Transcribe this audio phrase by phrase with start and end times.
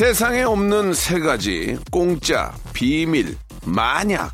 [0.00, 3.36] 세상에 없는 세 가지 공짜 비밀
[3.66, 4.32] 만약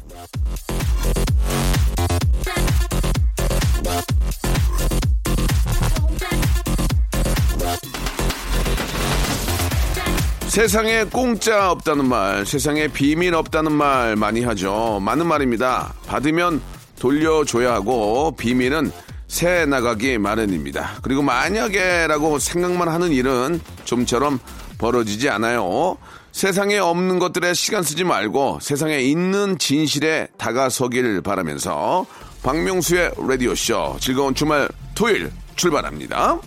[10.47, 15.01] 세상에 공짜 없다는 말, 세상에 비밀 없다는 말 많이 하죠.
[15.03, 15.95] 많은 말입니다.
[16.07, 16.63] 받으면
[17.01, 18.93] 돌려줘야 하고 비밀은
[19.27, 20.99] 새 나가기 마련입니다.
[21.03, 24.39] 그리고 만약에라고 생각만 하는 일은 좀처럼
[24.79, 25.97] 벌어지지 않아요.
[26.33, 32.05] 세상에 없는 것들에 시간 쓰지 말고 세상에 있는 진실에 다가서길 바라면서
[32.43, 36.39] 박명수의 라디오쇼 즐거운 주말 토요일 출발합니다.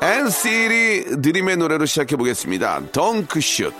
[0.00, 2.80] NCT 드림의 노래로 시작해 보겠습니다.
[2.92, 3.74] 덩크슛.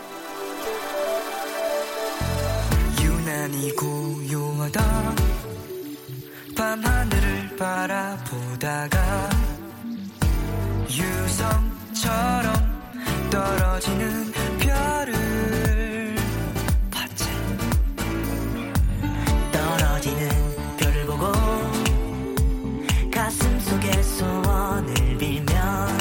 [3.00, 5.14] 유난히 고요하다
[6.56, 9.30] 밤하늘을 바라보다가
[10.90, 12.54] 유성 처럼
[13.28, 16.14] 떨어지는 별을
[16.92, 17.24] 봤지.
[19.50, 20.28] 떨어지는
[20.76, 21.32] 별을 보고
[23.10, 25.98] 가슴 속에 소원을 빌면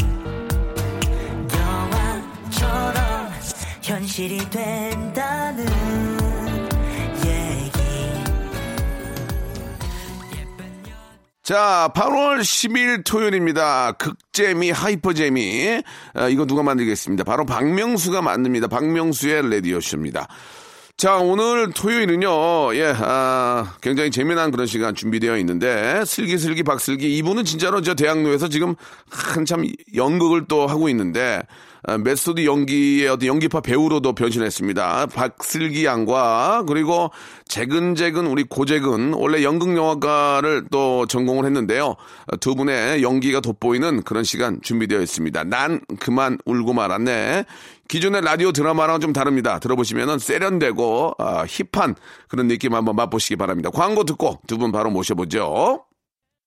[1.52, 3.32] 영화처럼
[3.82, 5.87] 현실이 된다는
[11.48, 13.94] 자, 8월 10일 토요일입니다.
[13.94, 15.82] 극재미, hyper재미.
[16.14, 17.24] 아, 이거 누가 만들겠습니다.
[17.24, 18.68] 바로 박명수가 만듭니다.
[18.68, 20.28] 박명수의 라디오쇼입니다.
[20.98, 27.80] 자, 오늘 토요일은요, 예, 아, 굉장히 재미난 그런 시간 준비되어 있는데, 슬기슬기 박슬기, 이분은 진짜로
[27.80, 28.76] 저 대학로에서 지금
[29.10, 29.64] 한참
[29.96, 35.06] 연극을 또 하고 있는데, 아, method 연기의 어떤 연기파 배우로도 변신했습니다.
[35.08, 37.12] 박슬기 양과, 그리고
[37.48, 41.96] 재근재근 우리 고재근, 원래 연극 영화과를 또 전공을 했는데요.
[42.28, 45.46] 아, 두 분의 연기가 돋보이는 그런 시간 준비되어 있습니다.
[45.46, 47.46] 난 그만 울고 말았네.
[47.88, 49.60] 기존의 라디오 드라마랑 좀 다릅니다.
[49.60, 51.96] 들어보시면은 세련되고 아, 힙한
[52.28, 53.70] 그런 느낌 한번 맛보시기 바랍니다.
[53.70, 55.87] 광고 듣고 두 분 바로 모셔보죠.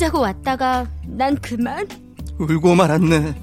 [0.00, 1.86] 웃자고 왔다가 난 그만
[2.38, 3.34] 울고 말았네.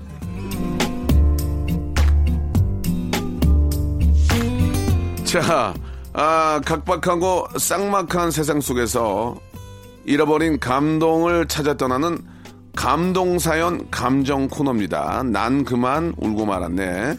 [5.23, 5.73] 자,
[6.13, 9.35] 아, 각박하고 쌍막한 세상 속에서
[10.05, 12.17] 잃어버린 감동을 찾아 떠나는
[12.75, 15.23] 감동사연 감정 코너입니다.
[15.23, 17.17] 난 그만 울고 말았네.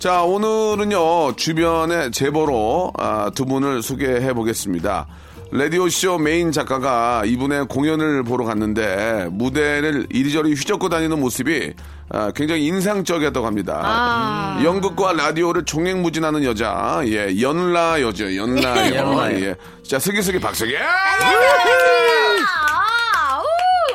[0.00, 5.06] 자, 오늘은요, 주변의 제보로 아, 두 분을 소개해 보겠습니다.
[5.54, 11.74] 라디오쇼 메인 작가가 이분의 공연을 보러 갔는데 무대를 이리저리 휘젓고 다니는 모습이
[12.08, 13.80] 아, 굉장히 인상적이었다고 합니다.
[13.84, 14.60] 아.
[14.64, 18.94] 연극과 라디오를 종횡무진하는 여자, 예, 연라 여죠, 연라요.
[18.94, 19.40] 연라요.
[19.44, 19.54] 예.
[19.86, 20.74] 자, 슬기슬기 박슬기.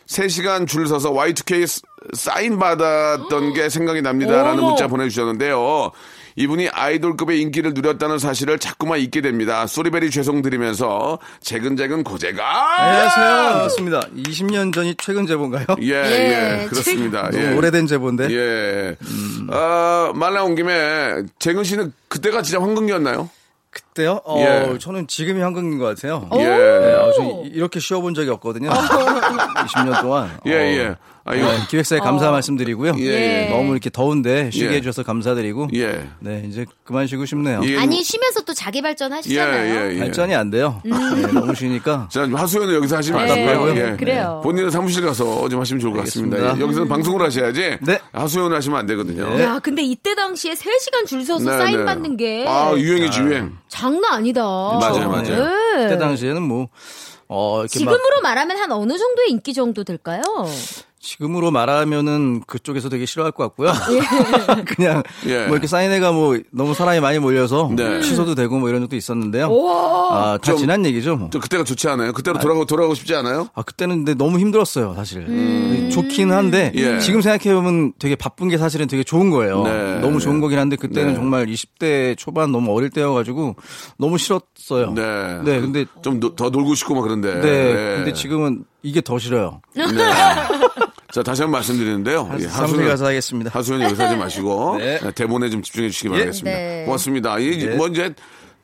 [0.06, 1.82] 3시간 줄 서서 Y2K
[2.14, 4.62] 사인 받았던 게 생각이 납니다라는.
[4.62, 5.90] 문자 보내주셨는데요.
[6.36, 9.66] 이분이 아이돌급의 인기를 누렸다는 사실을 자꾸만 잊게 됩니다.
[9.66, 13.26] 소리베리 죄송드리면서 재근재근 고재가 안녕하세요.
[13.52, 14.00] 반갑습니다.
[14.16, 15.66] 20년 전이 최근 제보인가요?
[15.82, 17.30] 예, 예, 예, 그렇습니다.
[17.34, 17.54] 예.
[17.54, 18.30] 오래된 제보인데.
[18.30, 18.96] 예.
[19.50, 23.30] 아, 말 나온 김에 재근 씨는 그때가 진짜 황금기였나요?
[23.94, 24.20] 그때요?
[24.24, 24.76] 어, 예.
[24.78, 26.28] 저는 지금이 한국인 것 같아요.
[26.34, 26.38] 예.
[26.44, 28.68] 네, 아, 저 이- 이렇게 쉬어본 적이 없거든요.
[28.74, 30.30] 20년 동안.
[30.46, 30.94] 예, 예.
[31.26, 32.94] 아, 이거- 네, 기획사에 감사 말씀드리고요.
[32.98, 33.48] 예, 예.
[33.50, 34.70] 너무 이렇게 더운데 쉬게 예.
[34.74, 35.68] 해주셔서 감사드리고.
[35.74, 36.06] 예.
[36.20, 37.62] 네, 이제 그만 쉬고 싶네요.
[37.64, 37.78] 예.
[37.78, 39.74] 아니 쉬면서 또 자기 발전 하시잖아요.
[39.74, 39.98] 예, 예, 예.
[40.00, 40.82] 발전이 안 돼요.
[40.84, 40.90] 네,
[41.32, 42.08] 너무 쉬니까.
[42.12, 43.74] 자, 하수연은 여기서 하시면 안 네, 되고요.
[43.74, 43.96] 네, 예.
[43.96, 44.40] 그래요.
[44.44, 46.36] 본인은 사무실 가서 좀 하시면 좋을 것 같습니다.
[46.36, 46.58] 알겠습니다.
[46.58, 46.62] 예.
[46.62, 47.78] 여기서는 방송을 하셔야지.
[47.80, 48.00] 네.
[48.12, 49.34] 하수연을 하시면 안 되거든요.
[49.34, 49.44] 네.
[49.44, 51.84] 야, 근데 이때 당시에 3시간 줄 서서 네, 사인 네.
[51.86, 53.52] 받는 게 아, 유행이지, 유행.
[53.84, 54.42] 장난 아니다.
[54.42, 55.24] 맞아요, 맞아요.
[55.44, 55.82] 네.
[55.84, 56.68] 그때 당시에는 뭐,
[57.28, 60.22] 어, 이렇게 지금으로 말하면 한 어느 정도의 인기 정도 될까요?
[61.04, 63.70] 지금으로 말하면은 그쪽에서 되게 싫어할 것 같고요.
[64.66, 65.40] 그냥 예.
[65.46, 68.00] 뭐 이렇게 사인회가 뭐 너무 사람이 많이 몰려서 네.
[68.00, 69.48] 취소도 되고 뭐 이런 적도 있었는데요.
[70.10, 71.16] 아, 다 좀- 지난 얘기죠.
[71.16, 71.28] 뭐.
[71.30, 72.12] 저 그때가 좋지 않아요?
[72.14, 73.48] 그때로 돌아가고, 돌아가고 싶지 않아요?
[73.54, 75.90] 아 그때는 근데 너무 힘들었어요, 사실.
[75.92, 76.98] 좋긴 한데 예.
[77.00, 79.62] 지금 생각해 보면 되게 바쁜 게 사실은 되게 좋은 거예요.
[79.64, 79.98] 네.
[80.00, 81.14] 너무 좋은 거긴 한데 그때는 네.
[81.14, 83.56] 정말 20대 초반 너무 어릴 때여 가지고
[83.98, 84.92] 너무 싫었어요.
[84.94, 85.38] 네.
[85.44, 87.34] 네, 근데 좀 더 놀고 싶고 막 그런데.
[87.34, 87.96] 네, 네.
[87.96, 89.60] 근데 지금은 이게 더 싫어요.
[89.74, 89.82] 네.
[91.14, 92.28] 자, 다시 한 번 말씀드리는데요.
[92.40, 93.48] 예, 사무실 가서 하겠습니다.
[93.54, 94.98] 하수연 여기서 하지 마시고 네.
[95.00, 96.58] 네, 대본에 좀 집중해 주시기 바라겠습니다.
[96.58, 96.82] 네.
[96.86, 97.38] 고맙습니다.
[97.38, 97.76] 이 네.
[97.76, 98.12] 뭐 이제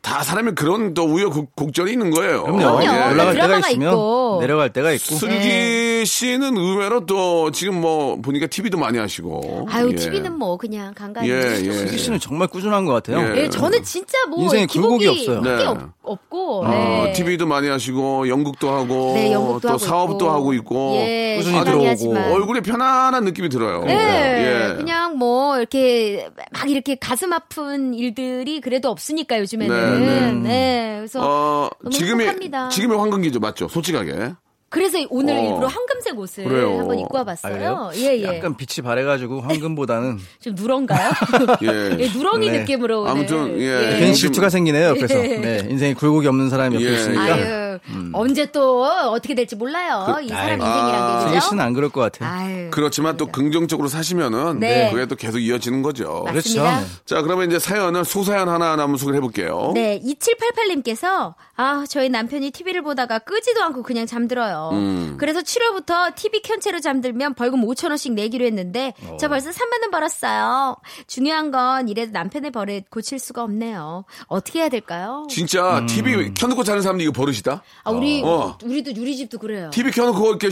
[0.02, 2.42] 다 사람이 그런 또 우여곡절이 있는 거예요.
[2.42, 2.82] 그럼요.
[2.82, 2.88] 예.
[3.12, 4.38] 올라갈 때가 있으면 있고.
[4.40, 5.14] 내려갈 때가 있고.
[5.14, 5.69] 슬기
[6.04, 9.66] 씨는 의외로 또 지금 뭐 보니까 TV도 많이 하시고.
[9.70, 9.96] 아유, 예.
[9.96, 11.28] TV는 뭐 그냥 간간히.
[11.30, 11.72] 예, 예.
[11.72, 13.34] 슬기 씨는 정말 꾸준한 것 같아요.
[13.34, 13.42] 예.
[13.42, 15.42] 예, 저는 진짜 뭐 인생에 굴곡이 없어요.
[15.42, 15.64] 꽤 네.
[15.64, 16.64] 없, 없고.
[16.64, 17.12] 어, 네.
[17.12, 20.30] TV도 많이 하시고 연극도 하고 네, 연극도 또 하고 사업도 있고.
[20.30, 21.86] 하고 있고 예, 꾸준히 들어오고.
[21.86, 22.32] 하지만.
[22.32, 23.84] 얼굴에 편안한 느낌이 들어요.
[23.84, 24.74] 네, 예.
[24.76, 30.42] 그냥 뭐 이렇게 막 이렇게 가슴 아픈 일들이 그래도 없으니까 요즘에는.
[30.42, 32.68] 네, 네, 그래서 어, 너무 지금이 행복합니다.
[32.70, 33.68] 지금의 황금기죠, 맞죠?
[33.68, 34.34] 솔직하게.
[34.70, 35.42] 그래서 오늘 어.
[35.42, 36.78] 일부러 황금색 옷을 그래요.
[36.78, 37.52] 한번 입고 아, 와봤어요.
[37.52, 37.90] 그래요?
[37.96, 38.36] 예, 예.
[38.36, 41.10] 약간 빛이 바래가지고 황금보다는 좀 누런가요?
[41.64, 41.96] 예.
[41.98, 42.60] 예, 누렁이 네.
[42.60, 43.10] 느낌으로 오늘.
[43.10, 43.96] 아무튼, 예.
[43.98, 44.94] 괜히 요즘- 질투가 생기네요.
[44.94, 45.38] 그래서 예.
[45.38, 46.92] 네, 인생에 굴곡이 없는 사람이 옆에 예.
[46.94, 47.22] 있으니까.
[47.34, 47.69] 아유,
[48.12, 50.18] 언제 또 어떻게 될지 몰라요.
[50.22, 51.48] 이 사람 인생이란 게 슬기 그죠?
[51.48, 52.30] 씨는 안 그럴 것 같아요.
[52.30, 54.90] 아유, 그렇지만 또 긍정적으로 사시면은 네.
[54.90, 56.24] 그게 또 계속 이어지는 거죠.
[56.26, 56.78] 맞습니다.
[56.80, 57.04] 그렇죠.
[57.04, 59.72] 자, 그러면 이제 사연은 소사연 하나하나 한번 소개해 볼게요.
[59.74, 64.70] 네, 2788님께서 아, 저희 남편이 TV를 보다가 끄지도 않고 그냥 잠들어요.
[64.72, 65.16] 음.
[65.18, 69.90] 그래서 7월부터 TV 켠 채로 잠들면 벌금 5천 원씩 내기로 했는데 저 벌써 3만 원
[69.90, 70.76] 벌었어요.
[71.06, 74.04] 중요한 건 이래도 남편의 버릇 고칠 수가 없네요.
[74.26, 75.26] 어떻게 해야 될까요?
[75.28, 77.59] 진짜 TV 켜놓고 자는 사람도 이거 버릇이다?
[77.84, 78.56] 아, 우리 어.
[78.62, 79.70] 우리도 우리 집도 그래요.
[79.72, 80.50] TV 켜놓고 이렇게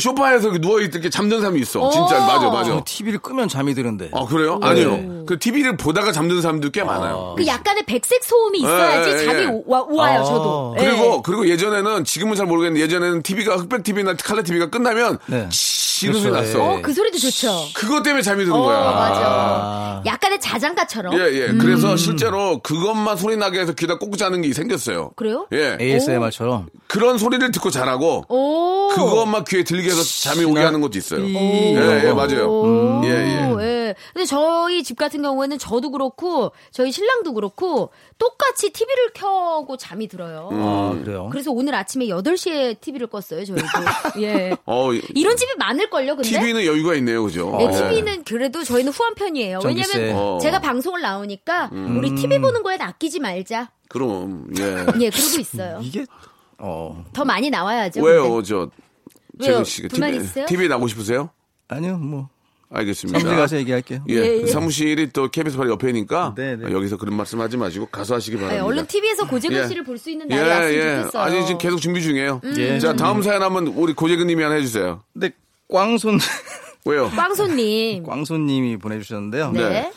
[0.59, 1.91] 누워있을 때 이렇게 잠든 사람이 있어.
[1.91, 2.71] 진짜, 맞아, 맞아.
[2.71, 4.11] 저 TV를 끄면 잠이 드는데.
[4.13, 4.59] 아, 그래요?
[4.63, 5.25] 아니요.
[5.27, 7.35] 그 TV를 보다가 잠드는 사람도 꽤 많아요.
[7.37, 9.47] 그 약간의 백색 소음이 있어야지 예, 예, 잠이 예.
[9.47, 10.25] 오- 와, 와요, 아.
[10.25, 10.77] 저도.
[10.79, 10.85] 예.
[10.85, 15.49] 그리고, 그리고 예전에는, 지금은 잘 모르겠는데, 예전에는 TV가, 흑백 TV나 칼라 TV가 끝나면, 네.
[15.51, 16.59] 치, 소리 그렇죠, 났어.
[16.59, 16.63] 예.
[16.63, 17.67] 어, 그 소리도 좋죠.
[17.75, 18.79] 그것 때문에 잠이 드는 어, 거야.
[18.79, 20.03] 맞아.
[20.07, 21.15] 약간의 자장가처럼.
[21.19, 21.47] 예, 예.
[21.59, 25.11] 그래서 실제로 그것만 소리 나게 해서 귀에다 꽂고 자는 게 생겼어요.
[25.17, 25.47] 그래요?
[25.53, 25.77] 예.
[25.81, 26.69] ASMR처럼.
[26.87, 28.89] 그런 소리를 듣고 자라고, 오.
[28.95, 31.25] 그것만 귀에 들게 해서 잠이 오게 하는 것도 있어요.
[31.29, 32.49] 예, 예, 맞아요.
[32.49, 33.48] 오, 예, 예.
[33.63, 33.95] 예.
[34.13, 40.49] 근데 저희 집 같은 경우에는 저도 그렇고 저희 신랑도 그렇고 똑같이 TV를 켜고 잠이 들어요.
[40.53, 40.63] 음.
[40.63, 41.29] 아, 그래요?
[41.31, 43.67] 그래서 오늘 아침에 8시에 TV를 껐어요, 저희도.
[44.23, 44.57] 예.
[44.67, 46.29] 어, 이런 집이 많을걸요, 근데?
[46.29, 47.57] TV는 여유가 있네요, 그죠?
[47.61, 47.71] 예, 어.
[47.71, 49.61] TV는 그래도 저희는 후한 편이에요.
[49.65, 50.35] 왜냐면 어.
[50.35, 50.41] 음.
[50.41, 53.71] 제가 방송을 나오니까 우리 TV 보는 거에 아끼지 말자.
[53.89, 54.65] 그럼, 예.
[55.01, 55.81] 예, 그러고 있어요.
[55.83, 56.05] 이게,
[56.59, 58.03] 어, 더 많이 나와야죠.
[58.03, 58.49] 왜요, 근데.
[58.49, 58.57] 저,
[59.39, 59.51] 왜요?
[59.53, 60.47] 재근 씨가 불만 TV, 있으세요?
[60.47, 61.31] TV에 나고 싶으세요?
[61.69, 62.29] 아니요, 뭐.
[62.71, 63.19] 알겠습니다.
[63.19, 64.05] 사무실 가서 얘기할게요.
[64.11, 64.47] 예, 예, 예.
[64.47, 66.71] 사무실이 또 KBS 바로 옆에니까 네, 네.
[66.73, 68.65] 여기서 그런 말씀 하지 마시고 가서 하시기 예, 바랍니다.
[68.67, 69.67] 얼른 TV에서 고재근 예.
[69.69, 70.97] 씨를 볼 수 있는 예, 날이 왔으면 예.
[71.03, 71.23] 좋겠어요.
[71.23, 72.41] 아니 지금 계속 준비 중이에요.
[72.59, 72.79] 예.
[72.79, 75.03] 자, 다음 사연 한번 우리 고재근님이 하나 해주세요.
[75.15, 75.33] 근데
[75.73, 76.19] 꽝손,
[76.85, 77.09] 왜요?
[77.11, 78.05] 빵손님.
[78.05, 79.53] 꽝손님이 보내주셨는데요.
[79.53, 79.91] 네.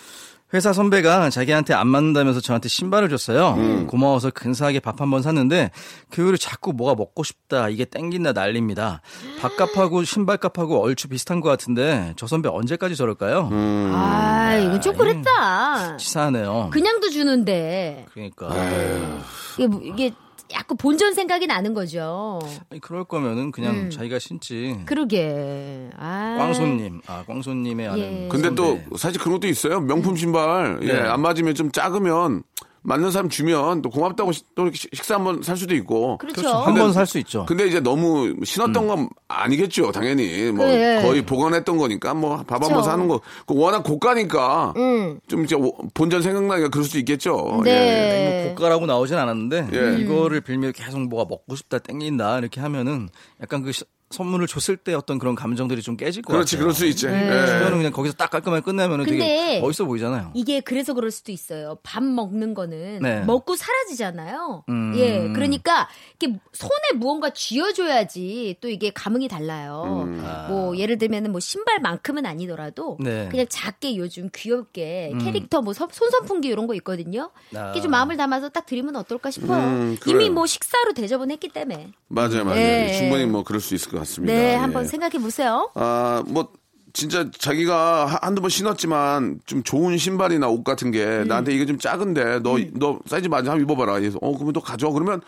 [0.51, 0.57] 네.
[0.57, 3.53] 회사 선배가 자기한테 안 맞는다면서 저한테 신발을 줬어요.
[3.55, 3.87] 음.
[3.87, 5.71] 고마워서 근사하게 밥 한 번 샀는데
[6.09, 9.01] 그 후로 자꾸 뭐가 먹고 싶다 이게 땡긴다 난립니다.
[9.39, 13.49] 밥값하고 신발값하고 얼추 비슷한 것 같은데 저 선배 언제까지 저럴까요?
[13.51, 13.91] 음.
[13.95, 15.95] 아, 이건 좀 그랬다.
[15.97, 16.69] 치사하네요.
[16.71, 18.49] 그냥도 주는데 그러니까
[19.57, 20.11] 이게, 뭐- 이게
[20.53, 22.39] 약간 본전 생각이 나는 거죠.
[22.69, 23.89] 아니, 그럴 거면은 그냥 음.
[23.89, 24.79] 자기가 신지.
[24.85, 25.89] 그러게.
[25.97, 26.35] 아.
[26.37, 27.99] 꽝손님, 아 꽝손님의 아는.
[27.99, 28.27] 예.
[28.29, 28.51] 근데.
[28.53, 29.79] 또 사실 그런 것도 있어요.
[29.79, 30.99] 명품 신발 예, 네.
[30.99, 32.43] 안 맞으면 좀 작으면
[32.83, 36.17] 맞는 사람 주면 또 고맙다고 시- 또 이렇게 식- 식사 한번 살 수도 있고.
[36.17, 36.41] 그렇죠.
[36.41, 36.57] 그렇죠.
[36.57, 37.45] 한 번 살 수 있죠.
[37.45, 40.51] 근데 이제 너무 신었던 건 아니겠죠, 당연히.
[40.51, 41.01] 뭐 그래.
[41.03, 42.83] 거의 보관했던 거니까 뭐 밥 한번 그쵸.
[42.83, 43.21] 사는 거.
[43.45, 45.19] 그 워낙 고가니까 음.
[45.27, 47.61] 좀 이제 오- 본전 생각나기가 그럴 수도 있겠죠.
[47.63, 47.71] 네.
[47.71, 48.45] 예.
[48.47, 50.01] 뭐 고가라고 나오진 않았는데 예.
[50.01, 53.09] 이거를 빌며 계속 뭐가 먹고 싶다 땡긴다 이렇게 하면은
[53.41, 56.65] 약간 그 시- 선물을 줬을 때 어떤 그런 감정들이 좀 깨질 것 그렇지, 같아요.
[56.65, 57.07] 그럴 수 있지.
[57.07, 57.13] 네.
[57.27, 57.45] 예.
[57.47, 60.31] 주변은 그냥 거기서 딱 깔끔하게 끝내면 근데 되게 멋있어 보이잖아요.
[60.33, 61.77] 이게 그래서 그럴 수도 있어요.
[61.83, 63.21] 밥 먹는 거는 네.
[63.25, 64.65] 먹고 사라지잖아요.
[64.69, 64.93] 음.
[64.97, 65.87] 예, 그러니까
[66.19, 70.07] 이렇게 손에 무언가 쥐어줘야지 또 이게 감흥이 달라요.
[70.49, 73.27] 뭐 예를 들면은 뭐 신발만큼은 아니더라도 네.
[73.31, 77.31] 그냥 작게 요즘 귀엽게 캐릭터 뭐 선- 손선풍기 이런 거 있거든요.
[77.55, 77.71] 아.
[77.71, 79.59] 이게 좀 마음을 담아서 딱 드리면 어떨까 싶어요.
[79.63, 80.29] 음, 이미.
[80.29, 81.91] 뭐 식사로 대접은 했기 때문에.
[82.07, 82.55] 맞아요, 맞아요.
[82.55, 82.97] 네.
[82.97, 84.33] 충분히 뭐 그럴 수 있을 것 같습니다.
[84.33, 84.55] 네, 예.
[84.55, 85.69] 한번 생각해 보세요.
[85.75, 86.49] 아, 뭐,
[86.93, 91.27] 진짜 자기가 하- 한두 번 신었지만 좀 좋은 신발이나 옷 같은 게 음.
[91.27, 93.51] 나한테 이게 좀 작은데 너, 너 사이즈 맞아?
[93.51, 93.93] 한번 입어봐라.
[93.99, 94.91] 그래서 어, 그러면 너 가져와.
[94.91, 95.21] 그러면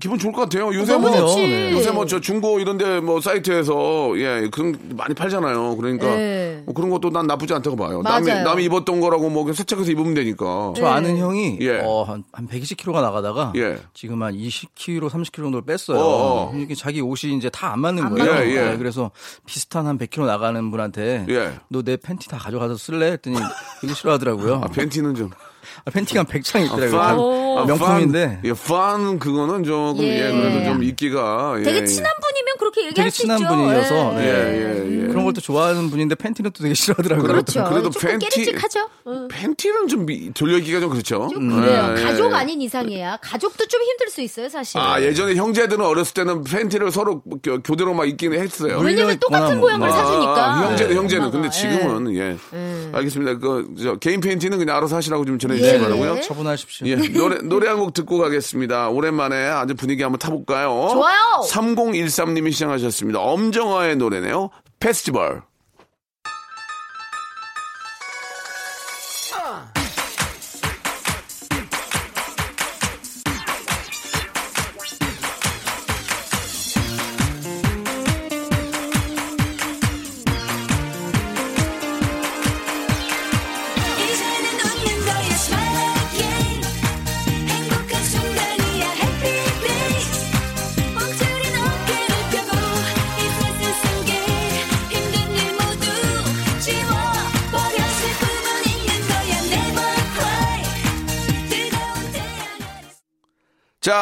[0.00, 0.72] 기분 좋을 것 같아요.
[0.74, 1.36] 요새 뭐, 좋지.
[1.48, 1.72] 네.
[1.72, 5.76] 요새 뭐 저 중고 이런데 뭐 사이트에서 예, 그런 많이 팔잖아요.
[5.76, 6.62] 그러니까 네.
[6.66, 8.02] 뭐 그런 것도 난 나쁘지 않다고 봐요.
[8.02, 8.20] 맞아요.
[8.24, 10.72] 남이, 남이 입었던 거라고 뭐 그냥 세척해서 입으면 되니까.
[10.76, 11.80] 저 아는 형이 예.
[11.84, 13.78] 어, 한, 한 120kg가 나가다가 예.
[13.94, 15.98] 지금 한 20kg, 30kg 정도를 뺐어요.
[15.98, 16.56] 어, 어.
[16.56, 18.30] 이게 자기 옷이 이제 다 안 맞는 안 거예요.
[18.32, 18.72] 거예요.
[18.72, 19.10] 예, 그래서
[19.46, 21.52] 비슷한 한 100kg 나가는 분한테 예.
[21.68, 23.10] 너내 팬티 다 가져가서 쓸래?
[23.12, 23.36] 했더니
[23.80, 24.60] 되게 싫어하더라고요.
[24.64, 25.30] 아, 팬티는 좀.
[25.84, 26.90] 아, 팬티가 한 100창 있더라고요.
[26.90, 28.26] 판, 아, 아, 명품인데.
[28.26, 30.30] 판, 예, 판 그거는 조금 예, 예.
[30.32, 31.84] 그래도 좀 인기가 예, 되게 예.
[31.84, 33.48] 친한 분이면 그렇게 얘기할 되게 수 친한 있죠.
[33.48, 34.18] 분이어서 예.
[34.18, 34.28] 네.
[34.28, 35.06] 예, 예, 예.
[35.08, 37.26] 그런 걸 또 좋아하는 분인데 팬티는 또 되게 싫어하더라고요.
[37.28, 37.64] 그렇죠.
[37.68, 38.88] 그래도 팬티- 깨릿직하죠.
[39.08, 39.28] 응.
[39.30, 41.28] 팬티는 좀 미- 돌려기가 좀 그렇죠.
[41.32, 41.94] 좀 그래요.
[42.02, 43.18] 가족 아닌 이상이야.
[43.22, 44.80] 가족도 좀 힘들 수 있어요, 사실.
[44.80, 48.78] 아 예전에 형제들은 어렸을 때는 팬티를 서로 교- 교대로 막 입기는 했어요.
[48.78, 49.96] 왜- 왜냐면 똑같은 모양을 뭐.
[49.96, 50.46] 사주니까.
[50.54, 50.96] 아, 형제는 네.
[50.98, 51.50] 형제는 근데 엄마가.
[51.50, 52.77] 지금은 예, 음.
[52.92, 53.38] 알겠습니다.
[53.38, 56.16] 그 저, 개인 팬티는 그냥 알아서 하시라고 좀 전해주시기 예, 바라고요.
[56.16, 56.20] 예.
[56.20, 56.86] 처분하십시오.
[56.88, 58.88] 예, 노래 노래 한 곡 듣고 가겠습니다.
[58.88, 60.88] 오랜만에 아주 분위기 한번 타볼까요?
[60.90, 61.16] 좋아요.
[61.48, 63.20] 3013님이 시청하셨습니다.
[63.20, 64.50] 엄정화의 노래네요.
[64.80, 65.42] 페스티벌.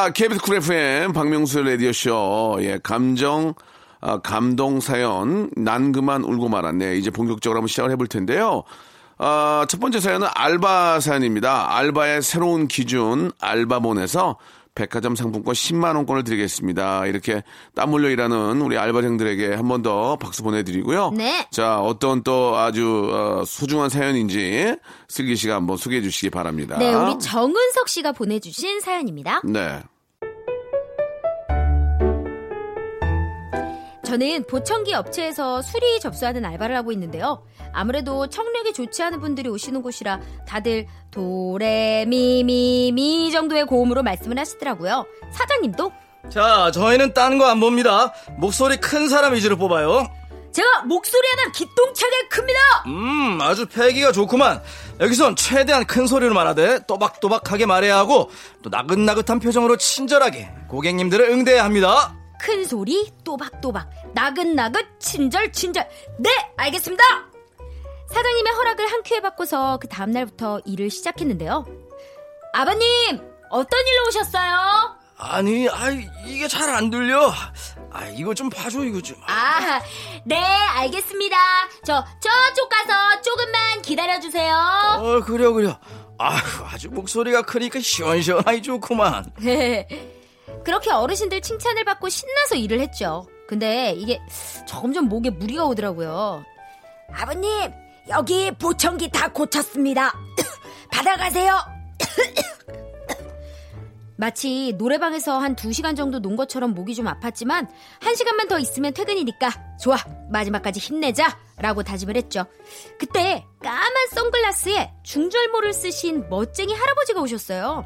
[0.06, 2.58] 자, KBS 쿨 FM 박명수 라디오쇼.
[2.60, 3.54] 예, 감정,
[4.00, 6.94] 아, 감동 사연, 난 그만 울고 말았네.
[6.96, 8.62] 이제 본격적으로 한번 시작을 해볼 텐데요.
[9.18, 11.76] 아, 첫 번째 사연은 알바 사연입니다.
[11.76, 14.36] 알바의 새로운 기준, 알바몬에서
[14.76, 17.06] 백화점 상품권 10만원권을 드리겠습니다.
[17.06, 17.42] 이렇게
[17.74, 21.10] 땀 흘려 일하는 우리 알바생들에게 한 번 더 박수 보내드리고요.
[21.16, 21.48] 네.
[21.50, 24.76] 자, 어떤 또 아주 어, 소중한 사연인지
[25.08, 26.76] 슬기 씨가 한번 소개해 주시기 바랍니다.
[26.78, 29.40] 네, 우리 정은석 씨가 보내주신 사연입니다.
[29.44, 29.82] 네.
[34.06, 37.42] 저는 보청기 업체에서 수리 접수하는 알바를 하고 있는데요.
[37.72, 42.92] 아무래도 청력이 좋지 않은 분들이 오시는 곳이라 다들 도레미미미
[43.32, 45.06] 정도의 고음으로 말씀을 하시더라고요.
[45.32, 45.90] 사장님도
[46.30, 48.12] 자, 저희는 딴 거 안 봅니다.
[48.38, 50.08] 목소리 큰 사람 위주로 뽑아요.
[50.52, 52.58] 제가 목소리 하나 기똥차게 큽니다.
[52.86, 54.62] 음, 아주 패기가 좋구만.
[55.00, 58.30] 여기선 최대한 큰 소리로 말하되 또박또박하게 말해야 하고
[58.62, 62.14] 또 나긋나긋한 표정으로 친절하게 고객님들을 응대해야 합니다.
[62.40, 65.88] 큰 소리 또박또박 나긋나긋 친절 친절
[66.18, 67.02] 네 알겠습니다
[68.08, 71.64] 사장님의 허락을 한 큐에 받고서 그 다음날부터 일을 시작했는데요
[72.52, 72.86] 아버님
[73.50, 74.96] 어떤 일로 오셨어요?
[75.18, 75.88] 아니, 아
[76.26, 77.32] 이게 잘 안 들려.
[77.90, 79.16] 아, 이거 좀 봐줘, 이거 좀.
[79.26, 79.80] 아,
[80.26, 81.36] 네, 알겠습니다.
[81.84, 84.54] 저, 저쪽 가서 조금만 기다려주세요.
[84.98, 85.78] 어, 그려, 그려.
[86.18, 86.38] 아
[86.70, 89.32] 아주 목소리가 크니까 시원시원하니 좋구만.
[90.66, 93.24] 그렇게 어르신들 칭찬을 받고 신나서 일을 했죠.
[93.46, 94.18] 근데 이게
[94.66, 96.44] 점점 목에 무리가 오더라고요.
[97.12, 97.72] 아버님,
[98.08, 100.12] 여기 보청기 다 고쳤습니다.
[100.90, 101.56] 받아가세요.
[104.18, 107.68] 마치 노래방에서 한 두시간 정도 논 것처럼 목이 좀 아팠지만
[108.00, 109.96] 한시간만 더 있으면 퇴근이니까 좋아
[110.30, 112.44] 마지막까지 힘내자 라고 다짐을 했죠.
[112.98, 117.84] 그때 까만 선글라스에 중절모를 쓰신 멋쟁이 할아버지가 오셨어요.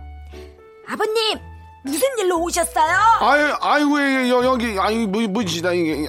[0.88, 1.49] 아버님
[1.82, 2.96] 무슨 일로 오셨어요?
[3.20, 6.06] 아유, 아이고, 예, 여, 여기, 아이, 뭐, 뭐지다, 이게.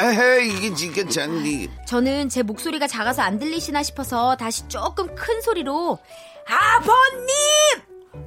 [0.00, 1.68] 에헤, 이게 지금 잔디.
[1.86, 5.98] 저는 제 목소리가 작아서 안 들리시나 싶어서 다시 조금 큰 소리로
[6.46, 7.28] 아버님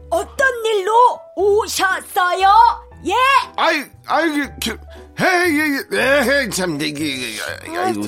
[0.09, 0.91] 어떤 일로
[1.35, 2.49] 오셨어요?
[3.05, 3.13] 예?
[3.55, 4.29] 아이, 아이,
[4.61, 4.77] 그,
[5.21, 7.37] 헤이, 에헤, 참, 이게,
[7.73, 8.01] 아이고,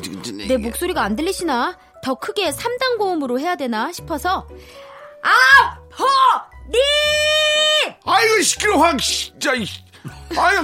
[0.47, 1.77] 내 목소리가 안 들리시나?
[2.03, 4.47] 더 크게 3단 고음으로 해야 되나 싶어서
[5.21, 6.81] 아버님
[8.05, 9.51] 아이고, 시끄러, 확, 진짜,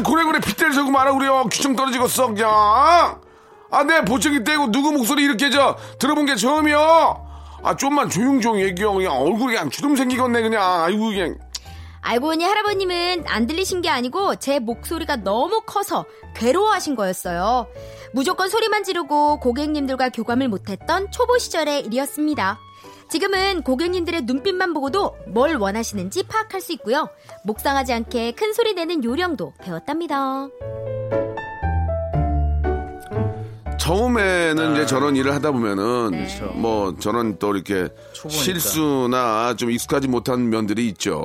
[0.03, 1.47] 그래 그래 빗대를 세고 말아 그래요.
[1.51, 3.21] 귀청 떨어지겠어 그냥.
[3.69, 6.77] 아내 보청기 떼고 누구 목소리 이렇게 저 들어본 게 처음이야
[7.63, 10.83] 아 좀만 조용조용 얘기해 그냥 얼굴이 그냥 주름 생기겠네 그냥.
[10.83, 11.37] 아이고 그냥.
[12.01, 16.05] 알고 보니 할아버님은 안 들리신 게 아니고 제 목소리가 너무 커서
[16.35, 17.67] 괴로워하신 거였어요.
[18.13, 22.59] 무조건 소리만 지르고 고객님들과 교감을 못했던 초보 시절의 일이었습니다.
[23.09, 27.09] 지금은 고객님들의 눈빛만 보고도 뭘 원하시는지 파악할 수 있고요.
[27.43, 30.49] 목 상하지 않게 큰 소리 내는 요령도 배웠답니다.
[33.79, 36.27] 처음에는 이제 저런 일을 하다 보면은 네.
[36.55, 38.43] 뭐 저런 또 이렇게 초보니까.
[38.43, 41.21] 실수나 좀 익숙하지 못한 면들이 있죠.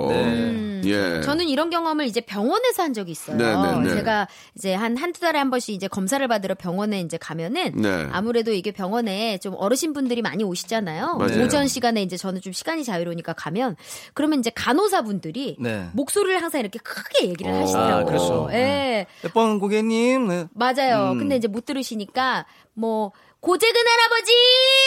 [0.85, 1.21] 예.
[1.23, 3.37] 저는 이런 경험을 이제 병원에서 한 적이 있어요.
[3.37, 3.95] 네, 네, 네.
[3.95, 8.09] 제가 이제 한 한두 달에 한 번씩 이제 검사를 받으러 병원에 이제 가면은 네.
[8.13, 11.17] 아무래도 이게 병원에 좀 어르신 분들이 많이 오시잖아요.
[11.17, 11.45] 맞아요.
[11.45, 13.77] 오전 시간에 이제 저는 좀 시간이 자유로우니까 가면
[14.15, 15.89] 그러면 이제 간호사분들이 네.
[15.93, 17.61] 목소리를 항상 이렇게 크게 얘기를 어.
[17.61, 17.97] 하시더라고요.
[17.97, 18.49] 아, 그렇죠.
[18.53, 19.07] 예.
[19.23, 20.29] 몇번 고객님.
[20.29, 20.47] 네.
[20.53, 21.13] 맞아요.
[21.13, 21.19] 음.
[21.19, 23.13] 근데 이제 못 들으시니까 뭐
[23.43, 24.33] 고재근 할아버지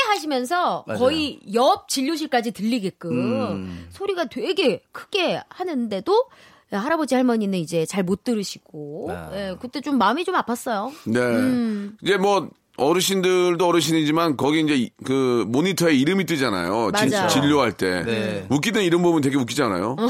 [0.08, 1.00] 하시면서 맞아요.
[1.00, 3.88] 거의 옆 진료실까지 들리게끔 음.
[3.92, 6.30] 소리가 되게 크게 하는데도
[6.72, 9.30] 할아버지 할머니는 이제 잘 못 들으시고 아.
[9.34, 10.92] 예, 그때 좀 마음이 좀 아팠어요.
[11.06, 11.20] 네.
[11.20, 11.98] 음.
[12.02, 16.92] 이제 뭐 어르신들도 어르신이지만 거기 이제 이- 그 모니터에 이름이 뜨잖아요.
[16.98, 17.12] 진-.
[17.30, 18.46] 진료할 때 네.
[18.50, 19.96] 웃기던 이름 보면 되게 웃기잖아요.
[20.00, 20.04] 예.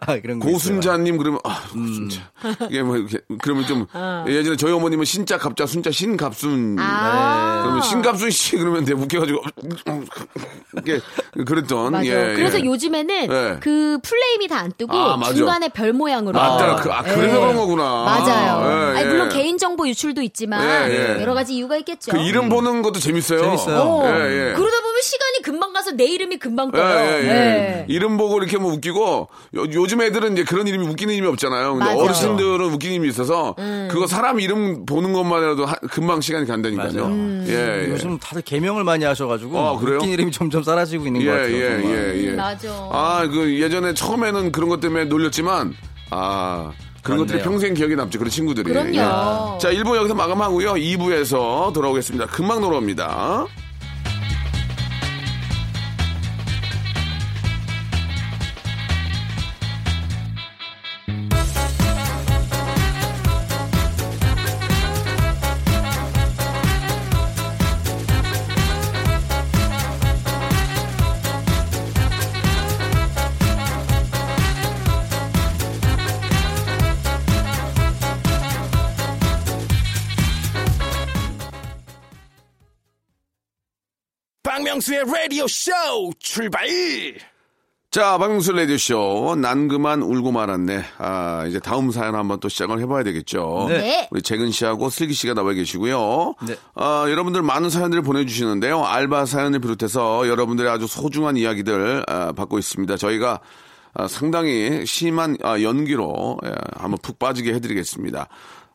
[0.00, 0.52] 아, 그런 거 있어요.
[0.52, 2.20] 고순자님 그러면 아 고순자
[2.70, 3.86] 이게 뭐 이렇게 그러면 좀
[4.26, 7.60] 예전에 저희 어머님은 신자 갑자 순자 신갑순 아.
[7.62, 9.42] 그러면 신갑순 씨 그러면 되게 웃겨가지고
[10.78, 11.00] 이게
[11.46, 12.06] 그랬던 맞아요.
[12.06, 12.64] 예, 그래서 예.
[12.64, 13.56] 요즘에는 예.
[13.60, 15.32] 그 플레임이 다 안 뜨고 아.
[15.32, 16.36] 중간에 별 모양으로.
[16.36, 16.76] 맞다.
[16.76, 17.40] 그, 아, 그래서 예.
[17.40, 17.82] 그런 거구나.
[18.02, 18.92] 맞아요.
[18.94, 19.08] 예, 아니, 예.
[19.08, 21.20] 물론 개인 정보 유출도 있지만 예, 예.
[21.22, 22.12] 여러 가지 이유가 있겠죠.
[22.12, 23.40] 그 이름 보는 것도 재밌어요.
[23.42, 23.78] 재밌어요.
[23.78, 24.04] 어.
[24.06, 24.52] 예, 예.
[24.54, 26.98] 그러다 보면 시간이 금방 가서 내 이름이 금방 예, 떠요.
[26.98, 27.28] 예, 예.
[27.28, 27.84] 예.
[27.88, 31.72] 이름 보고 이렇게 뭐 웃기고 요, 요즘 애들은 이제 그런 이름이 웃기는 이름이 없잖아요.
[31.74, 31.98] 근데 맞아요.
[31.98, 32.04] 음.
[32.04, 33.54] 어르신들은 웃기는 이름이 있어서
[33.90, 37.04] 그거 사람 이름 보는 것만이라도 하- 금방 시간이 간다니까요.
[37.06, 37.44] 음.
[37.48, 37.90] 예, 예.
[37.90, 39.96] 요즘 다들 개명을 많이 하셔가지고 아, 그래요?
[39.96, 41.54] 웃긴 이름이 점점 사라지고 있는 것 같아요.
[41.54, 41.82] 예.
[41.84, 42.30] 예, 예.
[42.32, 42.68] 맞아.
[42.92, 45.74] 아, 그 예전에 처음에는 그런 것 때문에 놀렸지만
[46.10, 46.72] 아,
[47.08, 47.42] 그런 것들이.
[47.42, 48.18] 평생 기억에 남죠.
[48.18, 48.64] 그런 친구들이.
[48.72, 48.90] 그럼요.
[48.90, 49.58] 예.
[49.58, 50.74] 자, 1부 여기서 마감하고요.
[50.74, 52.26] 2부에서 돌아오겠습니다.
[52.26, 53.46] 금방 돌아옵니다.
[84.78, 85.72] 박명수의 라디오 쇼
[86.18, 86.66] 출발
[87.90, 89.36] 자, 박명수 라디오쇼.
[89.40, 90.84] 난 그만 울고 말았네.
[90.98, 93.66] 아, 이제 다음 사연 한번 또 시작을 해봐야 되겠죠.
[93.70, 94.08] 네.
[94.10, 96.34] 우리 재근 씨하고 슬기 씨가 나와 계시고요.
[96.46, 96.54] 네.
[96.74, 98.84] 아, 여러분들 많은 사연들을 보내주시는데요.
[98.84, 102.98] 알바 사연을 비롯해서 여러분들의 아주 소중한 이야기들 아, 받고 있습니다.
[102.98, 103.40] 저희가
[103.94, 108.28] 아, 상당히 심한 아, 연기로 예, 한번 푹 빠지게 해드리겠습니다.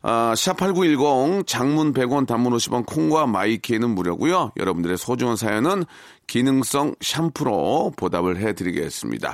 [0.05, 4.51] 아, 샵8910 장문 100원 단문 50원 콩과 마이케이는 무료고요.
[4.57, 5.85] 여러분들의 소중한 사연은
[6.27, 9.33] 기능성 샴푸로 보답을 해드리겠습니다.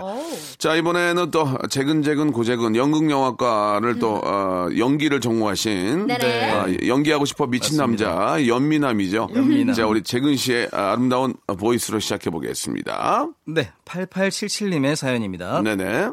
[0.60, 6.52] 자 이번에는 또 재근재근 고재근 연극영화과를 또 어, 연기를 전공하신 네네.
[6.52, 9.30] 아, 연기하고 싶어 미친 남자 연미남이죠.
[9.36, 9.74] 연미남.
[9.76, 13.28] 자 우리 재근 씨의 아름다운 보이스로 시작해 보겠습니다.
[13.46, 15.62] 네, 8877님의 사연입니다.
[15.64, 16.12] 네네.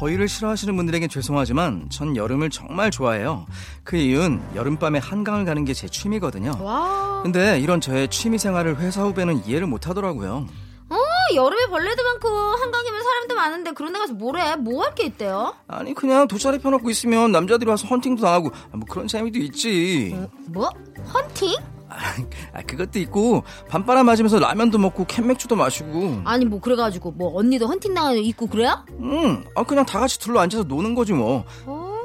[0.00, 3.44] 더위를 싫어하시는 분들에겐 죄송하지만 전 여름을 정말 좋아해요.
[3.84, 6.52] 그 이유는 여름밤에 한강을 가는 게 제 취미거든요.
[6.60, 7.20] 와.
[7.22, 10.46] 근데 이런 저의 취미 생활을 회사 후배는 이해를 못 하더라고요.
[10.88, 10.96] 어,
[11.34, 14.56] 여름에 벌레도 많고 한강이면 사람도 많은데 그런 데 가서 뭐래?
[14.56, 15.54] 뭐 할 게 있대요?
[15.68, 20.16] 아니 그냥 돗자리 펴놓고 있으면 남자들이 와서 헌팅도 당하고 아, 뭐 그런 재미도 있지.
[20.46, 20.68] 뭐?
[21.14, 21.54] 헌팅?
[22.54, 26.22] 아, 그것도 있고 밤바람 맞으면서 라면도 먹고 캔맥주도 마시고.
[26.24, 28.84] 아니 뭐 그래가지고 뭐 언니도 헌팅 나가는 있고 그래요?
[29.00, 31.44] 음, 아 그냥 다 같이 둘러 앉아서 노는 거지 뭐.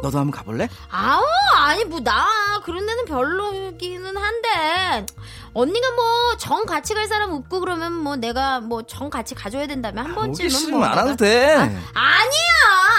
[0.02, 0.68] 너도 한번 가볼래?
[0.92, 1.24] 아우
[1.58, 2.26] 아니 뭐 나
[2.64, 5.06] 그런 데는 별로기는 한데
[5.54, 6.06] 언니가 뭐
[6.38, 10.44] 정 같이 갈 사람 없고 그러면 뭐 내가 뭐 정 같이 가줘야 된다면 한 오기
[10.44, 11.54] 번쯤은 뭐안 와도 돼.
[11.56, 11.80] 아니야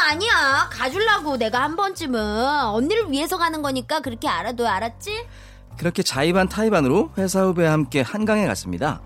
[0.09, 2.20] 아니야 가줄라고 내가 한 번쯤은
[2.64, 5.27] 언니를 위해서 가는 거니까 그렇게 알아도 알았지?
[5.76, 9.00] 그렇게 자의반 타의반으로 회사 후배와 함께 한강에 갔습니다.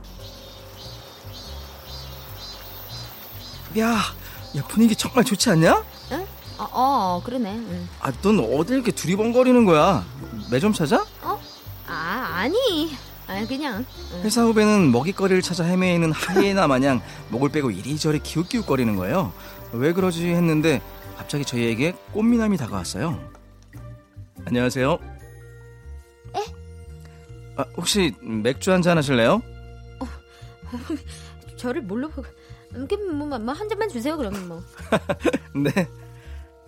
[3.79, 3.99] 야,
[4.57, 5.85] 야 분위기 정말 좋지 않냐?
[6.13, 6.27] 응?
[6.59, 7.89] 어, 어 그러네 응.
[8.01, 10.05] 아, 넌 어딜 이렇게 두리번거리는 거야?
[10.51, 11.05] 매점 찾아?
[11.23, 11.41] 어?
[11.87, 12.93] 아 아니
[13.27, 13.85] 아 그냥
[14.23, 19.33] 회사 후배는 먹잇거리를 찾아 헤매이는 하이에나 마냥 목을 빼고 이리저리 기웃기웃거리는 거예요.
[19.73, 20.83] 왜 그러지 했는데
[21.17, 23.21] 갑자기 저희에게 꽃미남이 다가왔어요.
[24.45, 25.20] 안녕하세요.
[27.61, 27.63] 에?
[27.63, 29.43] 아, 혹시 맥주 한 잔 하실래요?
[31.57, 32.27] 저를 뭘로 보고
[33.13, 34.63] 뭐뭐한 잔만 주세요 그러면 뭐.
[35.55, 35.89] 네.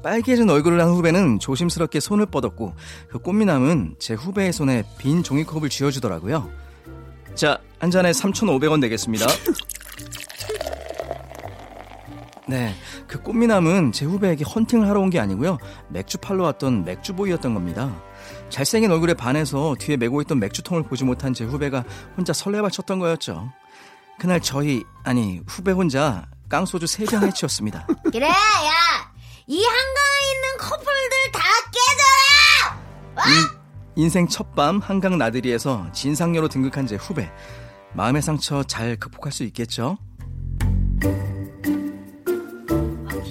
[0.02, 2.74] 빨개진 얼굴을 한 후배는 조심스럽게 손을 뻗었고
[3.08, 6.50] 그 꽃미남은 제 후배의 손에 빈 종이컵을 쥐어주더라고요.
[7.36, 9.26] 자, 한 잔에 3,500원 내겠습니다.
[12.48, 12.74] 네,
[13.06, 15.58] 그 꽃미남은 제 후배에게 헌팅을 하러 온 게 아니고요.
[15.88, 18.02] 맥주 팔러 왔던 맥주보이였던 겁니다.
[18.52, 21.84] 잘생긴 얼굴에 반해서 뒤에 메고 있던 맥주통을 보지 못한 제 후배가
[22.16, 23.50] 혼자 설레발 쳤던 거였죠.
[24.18, 27.86] 그날 저희, 아니, 후배 혼자 깡소주 3병 해치웠습니다.
[28.12, 28.32] 그래 야
[29.48, 31.40] 이 한강에 있는 커플들 다
[33.16, 33.58] 깨져라
[33.96, 37.30] 인생 첫 밤 한강 나들이에서 진상녀로 등극한 제 후배.
[37.94, 39.98] 마음의 상처 잘 극복할 수 있겠죠?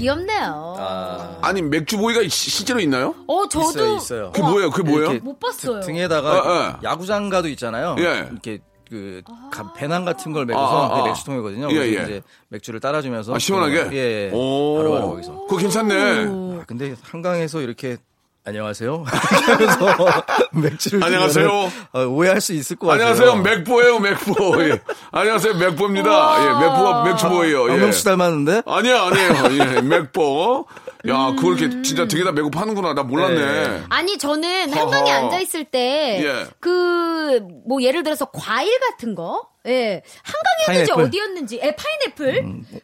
[0.02, 3.16] 귀엽네요 아니 맥주 보이가 시- 실제로 있나요?
[3.28, 4.32] 어 저도 있어요, 있어요.
[4.32, 4.70] 그게 뭐예요?
[4.72, 5.20] 그게 뭐예요?
[5.22, 7.96] 못 봤어요 등에다가 아, 야구장가도 있잖아요.
[8.00, 8.28] 예.
[8.32, 8.60] 이렇게
[8.90, 10.98] 그 가- 배낭 같은 걸 메고서 아, 아, 아.
[10.98, 11.72] 그게 맥주통이거든요.
[11.72, 11.88] 예, 예.
[12.04, 13.90] 이제 맥주를 따라주면서 아, 시원하게?
[13.94, 14.32] 예, 예.
[14.34, 14.76] 오.
[14.78, 15.32] 바로 바로 거기서.
[15.48, 15.96] 그거 괜찮네.
[15.96, 17.98] 아, 근데 한강에서 이렇게
[18.43, 19.06] 안녕하세요.
[19.06, 21.71] 하면서 맥주를 안녕하세요.
[21.93, 23.10] 어, 오해할 수 있을 것 같아요.
[23.10, 23.41] 안녕하세요.
[23.43, 24.63] 맥보예요, 맥보.
[24.63, 24.82] 예.
[25.12, 26.10] 안녕하세요, 맥보입니다.
[26.39, 27.65] 예, 맥보가 맥주보예요.
[27.65, 27.69] 예.
[27.69, 28.63] 박명수 닮았는데?
[28.65, 29.32] 아니야, 아니에요.
[29.77, 30.65] 예, 맥보.
[31.10, 32.95] 야, 그걸 이렇게 진짜 등에다 메고 파는구나.
[32.95, 33.36] 나 몰랐네.
[33.36, 33.84] 네.
[33.89, 35.25] 아니 저는 한강에 허허.
[35.25, 36.47] 앉아 있을 때 예.
[36.60, 40.01] 그뭐 예를 들어서 과일 같은 거 예.
[40.67, 41.04] 한강이었는지 파인애플?
[41.04, 42.34] 어디였는지 예, 파인애플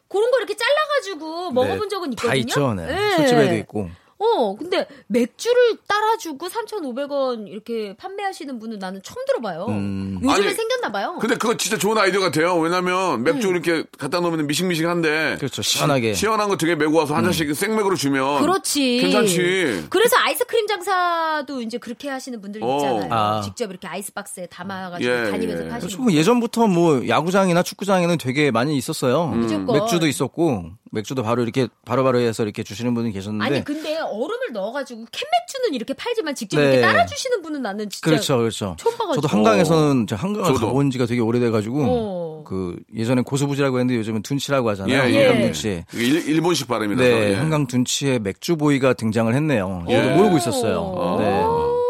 [0.07, 2.29] 그런 거 이렇게 잘라 가지고 먹어본 적은 있거든요.
[2.29, 2.73] 다 있죠.
[2.75, 2.87] 네.
[2.89, 3.15] 예.
[3.17, 3.89] 술집에도 있고.
[4.19, 9.65] 어, 근데 맥주를 따라주고 3,500원 이렇게 판매하시는 분은 나는 처음 들어봐요.
[9.69, 10.19] 음.
[10.23, 11.17] 요즘에 아니, 생겼나 봐요.
[11.21, 12.55] 근데 그거 진짜 좋은 아이디어 같아요.
[12.57, 15.35] 왜냐면 맥주 이렇게 갖다 놓으면 미식미식한데.
[15.37, 15.61] 그렇죠.
[15.61, 16.13] 시원하게.
[16.15, 18.41] 시 원한 거 등에 메고 와서 한 잔씩 생맥으로 주면.
[18.41, 18.99] 그렇지.
[19.01, 19.85] 괜찮지.
[19.89, 22.77] 그래서 아이스크림 장사도 이제 그렇게 하시는 분들 어.
[22.77, 23.13] 있잖아요.
[23.13, 23.41] 아.
[23.41, 25.69] 직접 이렇게 아이스박스에 담아가지고 예, 다니면서 예.
[25.69, 25.95] 파시는.
[25.95, 29.27] 그리고 예전부터 뭐 야구장이나 축구장에는 되게 많이 있었어요.
[29.27, 29.79] 무조건.
[29.79, 34.51] 맥주도 있었고 맥주도 바로 이렇게 바로 바로 해서 이렇게 주시는 분이 계셨는데 아니 근데 얼음을
[34.53, 36.63] 넣어가지고 캔 맥주는 이렇게 팔지만 직접 네.
[36.63, 38.75] 이렇게 따라주시는 분은 나는 진짜 그렇죠, 그렇죠.
[38.79, 39.21] 처음 봐가지고.
[39.21, 40.67] 저도 한강에서는 제가 한강을 저도.
[40.67, 42.43] 가본 지가 되게 오래돼가지고 어.
[42.45, 45.09] 그 예전에 고수부지라고 했는데 요즘은 둔치라고 하잖아요.
[45.09, 45.25] 예, 예.
[45.27, 45.83] 한강 둔치.
[45.93, 47.03] 일, 일본식 발음이라서.
[47.03, 47.35] 네, 예.
[47.35, 49.83] 한강 둔치에 맥주보이가 등장을 했네요.
[49.87, 50.15] 저도 예.
[50.15, 50.79] 모르고 있었어요.
[50.79, 51.41] 오, 네.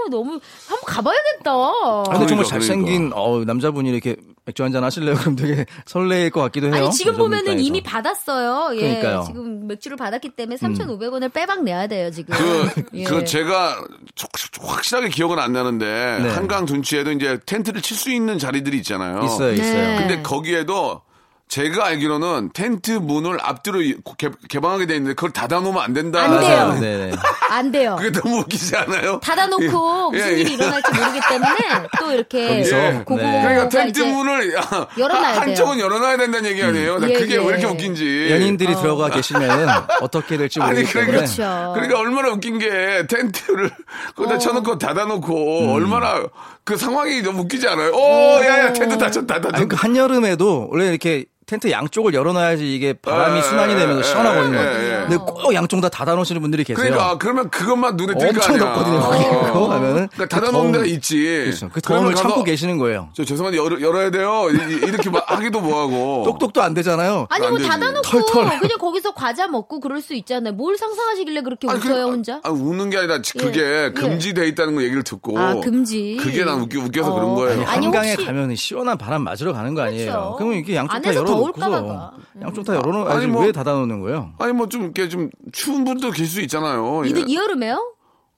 [0.10, 1.52] 너무 한번 가봐야겠다.
[1.52, 4.16] 아, 근데 그러니까, 정말 잘생긴 어, 남자분이 이렇게
[4.48, 5.16] 맥주 한잔 하실래요?
[5.20, 6.76] 그럼 되게 설레일 것 같기도 해요.
[6.76, 7.64] 아니 지금 여자분 보면은 입장에서.
[7.68, 8.76] 이미 받았어요.
[8.78, 9.20] 예, 그러니까요.
[9.20, 9.26] 음.
[9.26, 12.34] 지금 맥주를 받았기 때문에 3,500원을 빼박 내야 돼요 지금.
[12.36, 13.04] 그, 예.
[13.04, 16.30] 그 제가 확- 확실하게 기억은 안 나는데 네.
[16.30, 19.24] 한강 둔치에도 이제 텐트를 칠 수 있는 자리들이 있잖아요.
[19.24, 19.74] 있어요, 있어요.
[19.74, 19.98] 네.
[20.00, 21.02] 근데 거기에도
[21.50, 26.22] 제가 알기로는 텐트 문을 앞뒤로 이- 개, 개방하게 돼 있는데 그걸 닫아놓으면 안 된다.
[26.24, 26.58] 안 돼요.
[26.58, 26.80] 맞아요.
[26.80, 27.12] 네네.
[27.50, 27.96] 안 돼요.
[27.98, 29.22] 그게 너무 웃기지 않아요?
[29.24, 30.54] 닫아놓고 예, 무슨 예, 일이 예.
[30.56, 31.58] 일어날지 모르기 때문에
[32.00, 32.92] 또 이렇게 거기서, 네.
[33.08, 34.54] 그거가 그러니까 텐트 문을
[34.98, 37.00] 열어놔야 한쪽은 열어놔야 된다는 얘기 아니에요?
[37.00, 37.38] 나 예, 그게 예.
[37.38, 38.28] 왜 이렇게 웃긴지.
[38.30, 39.70] 연인들이 들어가 계시면
[40.02, 41.72] 어떻게 될지 아니 모르기 그러니까 때문에 그렇죠.
[41.76, 43.72] 그러니까 얼마나 웃긴 게 텐트를
[44.18, 44.38] 거기다 어.
[44.38, 45.70] 쳐놓고 닫아놓고 음.
[45.70, 46.24] 얼마나
[46.66, 47.92] 그 상황이 너무 웃기지 않아요?
[47.94, 49.66] 오, 야야 텐트 닫혔다 아니, 닫혔다.
[49.68, 54.58] 그 한여름에도 원래 이렇게 텐트 양쪽을 열어놔야지 이게 바람이 예, 순환이 예, 되면서 예, 시원하거든요.
[54.58, 55.00] 예, 예.
[55.08, 56.84] 근데 꼭 양쪽 다 닫아놓으시는 분들이 계세요.
[56.84, 58.58] 그러니까 아, 그러면 그것만 눈에 띌거 엄청.
[58.58, 58.98] 덥거든요.
[58.98, 59.10] 어.
[59.10, 61.24] 거기 그거 하면은 그러니까 그 닫아놓은 데가 있지.
[61.46, 61.70] 그렇죠.
[61.72, 63.10] 그 더움을 가서 참고 계시는 거예요.
[63.14, 64.48] 저 죄송한데 열어, 열어야 돼요.
[64.52, 66.24] 이- 이렇게 막 하기도 뭐하고.
[66.28, 67.28] 똑똑도 안 되잖아요.
[67.30, 67.60] 아니 안 뭐.
[67.62, 68.60] 닫아놓고 털털.
[68.60, 70.54] 그냥 거기서 과자 먹고 그럴 수 있잖아요.
[70.54, 72.42] 뭘 상상하시길래 그렇게 아니, 웃어요 그- 혼자?
[72.44, 73.92] 아, 웃는 게 아니라 그게 예.
[73.96, 75.40] 금지돼 있다는 거 얘기를 듣고.
[75.40, 76.18] 아, 금지.
[76.20, 77.16] 그게 난 웃겨, 웃겨서 어.
[77.16, 77.54] 그런 거예요.
[77.54, 80.12] 아니, 한강에 혹시- 가면 시원한 바람 맞으러 가는 거 아니에요.
[80.12, 80.36] 그렇죠.
[80.38, 82.12] 그러면 이게 양쪽 다 열어 놓고서 더울까봐.
[82.42, 84.34] 양쪽 다 열어놓 아니, 아니 뭐- 왜 닫아놓는 거예요?
[84.40, 87.04] 아니 뭐 좀 이렇게 좀 추운 분도 계실 수 있잖아요.
[87.06, 87.10] 예.
[87.10, 87.94] 이, 이 여름에요?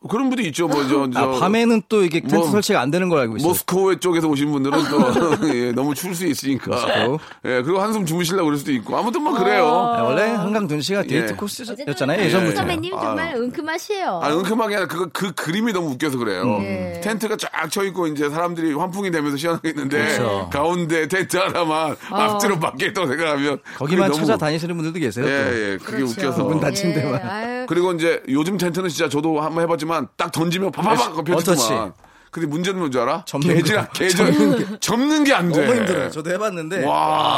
[0.07, 0.67] 그런 분도 있죠.
[0.69, 3.49] 뭐 저 저 아, 밤에는 또 이게 텐트 뭐- 설치가 안 되는 걸 알고 있어요.
[3.49, 7.17] 모스크바 쪽에서 오신 분들은 또 예, 너무 추울 수 있으니까.
[7.43, 8.95] 예, 그리고 한숨 주무시려고 그럴 수도 있고.
[8.97, 9.65] 아무튼 뭐 그래요.
[9.67, 11.35] 아, 원래 한강 둔 씨가 데이트 예.
[11.35, 12.17] 코스였잖아요.
[12.21, 12.55] 예, 예전부터.
[12.55, 14.21] 선배님 정말 은큼하시에요.
[14.23, 16.45] 아, 은큼하게 아니라 그거 그 그림이 너무 웃겨서 그래요.
[16.59, 17.01] 네.
[17.03, 20.49] 텐트가 쫙 쳐 있고 이제 사람들이 환풍이 되면서 시원하게 있는데 그렇죠.
[20.51, 25.25] 가운데 텐트 하나만 앞뒤로 밖에 있다고 생각하면 거기만 찾아다니시는 분들도 계세요.
[25.25, 25.29] 또.
[25.31, 25.77] 예, 예.
[25.77, 26.12] 그게 그렇죠.
[26.13, 26.43] 웃겨서.
[26.45, 27.15] 문 닫힌 데만.
[27.15, 27.65] 예, 아유.
[27.67, 31.23] 그리고 이제 요즘 텐트는 진짜 저도 한번 해봤지만 딱 던지면 어터치.
[31.23, 31.93] 펴지구만.
[32.32, 33.23] 근데 문제는 뭔지 알아?
[33.25, 33.63] 접는.
[33.93, 35.65] 개전 접는 게 안 돼.
[35.65, 36.12] 너무 힘들어요.
[36.12, 36.93] 저도 해봤는데 와.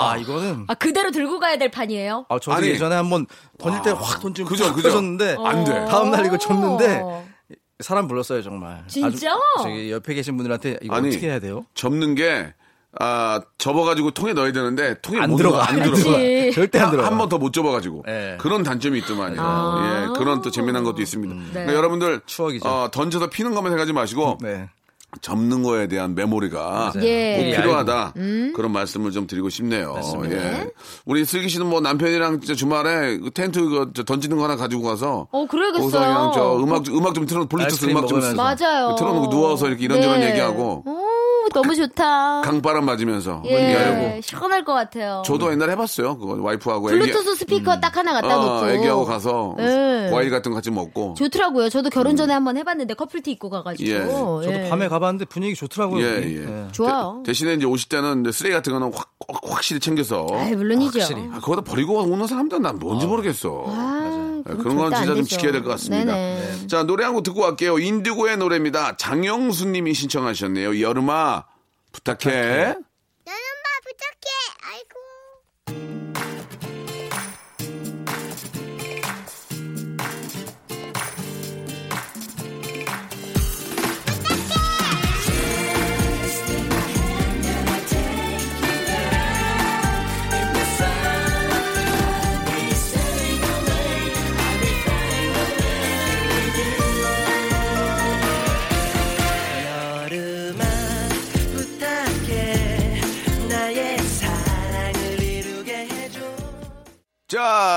[0.10, 2.26] 와, 이거는 아 그대로 들고 가야 될 판이에요?
[2.28, 2.68] 아, 저도 아니.
[2.68, 3.26] 예전에 한번
[3.58, 4.90] 던질 때 확 던지고 그죠, 팍 그죠.
[4.90, 5.86] 던졌는데 안 돼.
[5.90, 7.26] 다음 날 이거 접는데 어.
[7.80, 8.84] 사람 불렀어요 정말.
[8.88, 9.08] 진짜?
[9.32, 11.08] 아주 저기 옆에 계신 분들한테 이거 아니.
[11.08, 11.66] 어떻게 해야 돼요?
[11.74, 12.54] 접는 게
[13.00, 15.70] 아 접어가지고 통에 넣어야 되는데 통에 안못 들어가.
[15.70, 15.98] 안안 들어가.
[15.98, 16.52] 그치.
[16.56, 17.08] 절대 안 들어가.
[17.10, 18.38] 한 번 더 못 접어가지고 예.
[18.40, 19.38] 그런 단점이 있더만요.
[19.42, 20.08] 아.
[20.10, 21.34] 예, 그런 또 재미난 것도 있습니다.
[21.34, 21.42] 네.
[21.54, 22.68] 그러니까 여러분들 추억이죠.
[22.68, 24.70] 어, 던져서 피는 것만 생각하지 마시고 네.
[25.22, 27.00] 접는 거에 대한 메모리가 예.
[27.00, 28.14] 꼭 예, 필요하다
[28.56, 29.96] 그런 말씀을 좀 드리고 싶네요.
[30.32, 30.70] 예.
[31.06, 35.28] 우리 슬기 씨는 뭐 남편이랑 진짜 주말에 그 텐트 그저 던지는 거 하나 가지고 가서
[35.32, 36.32] 어, 그래야겠어요.
[36.34, 38.20] 저 음악 음악 좀 틀어 블루투스 아이스크림 음악 좀.
[38.38, 38.96] 맞아요.
[38.98, 40.30] 틀어놓고 누워서 이렇게 이런저런 네.
[40.32, 41.02] 얘기하고 오,
[41.54, 42.42] 너무 좋다.
[42.42, 45.22] 강바람 맞으면서 예, 얘기하고 시원할 것 같아요.
[45.26, 46.18] 저도 옛날에 해봤어요.
[46.18, 48.50] 그거 와이프하고 애기, 블루투스 스피커 딱 하나 갖다 놓고.
[48.66, 50.10] 어, 애기하고 가서 예.
[50.12, 51.70] 과일 같은 거 같이 먹고 좋더라고요.
[51.70, 53.90] 저도 결혼 전에 한번 해봤는데 커플티 입고 가가지고.
[53.90, 54.00] 예.
[54.06, 54.70] 저도 예.
[54.70, 56.06] 밤에 가봤는데 분위기 좋더라고요.
[56.06, 56.38] 예, 거기.
[56.38, 56.68] 예.
[56.72, 57.24] 좋아요.
[57.26, 61.00] 대, 신에 이제 오실 때는 이제 쓰레기 같은 거는 확, 확- 확실히 챙겨서 아이, 물론이죠.
[61.00, 61.22] 확실히.
[61.34, 63.64] 아, 거기다 버리고 오는 사람들은 난 뭔지 모르겠어.
[63.68, 65.24] 아, 예, 그건 그런 건 진짜 좀.
[65.24, 66.14] 지켜야 될 것 같습니다.
[66.14, 66.68] 네네.
[66.68, 67.78] 자, 노래 한 곡 듣고 갈게요.
[67.78, 68.96] 인디고의 노래입니다.
[68.98, 70.80] 장영수 님이 신청하셨네요.
[70.82, 71.41] 여름아,
[71.92, 72.30] 부탁해.
[72.34, 72.78] 나는
[73.26, 74.41] 봐 부탁해.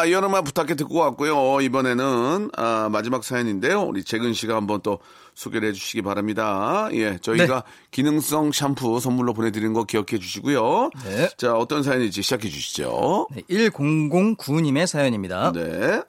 [0.05, 1.63] 자, 여름아 부탁해 듣고 왔고요.
[1.63, 3.81] 이번에는 아, 마지막 사연인데요.
[3.85, 4.99] 우리 재근 씨가 한번 또
[5.35, 6.91] 소개를 해주시기 바랍니다.
[6.93, 7.73] 예, 저희가 네.
[7.91, 10.91] 기능성 샴푸 선물로 보내드리는 거 기억해 주시고요.
[11.07, 11.31] 네.
[11.39, 13.29] 자, 어떤 사연인지 시작해 주시죠.
[13.35, 15.53] 네, 1009님의 사연입니다.
[15.53, 16.03] 네.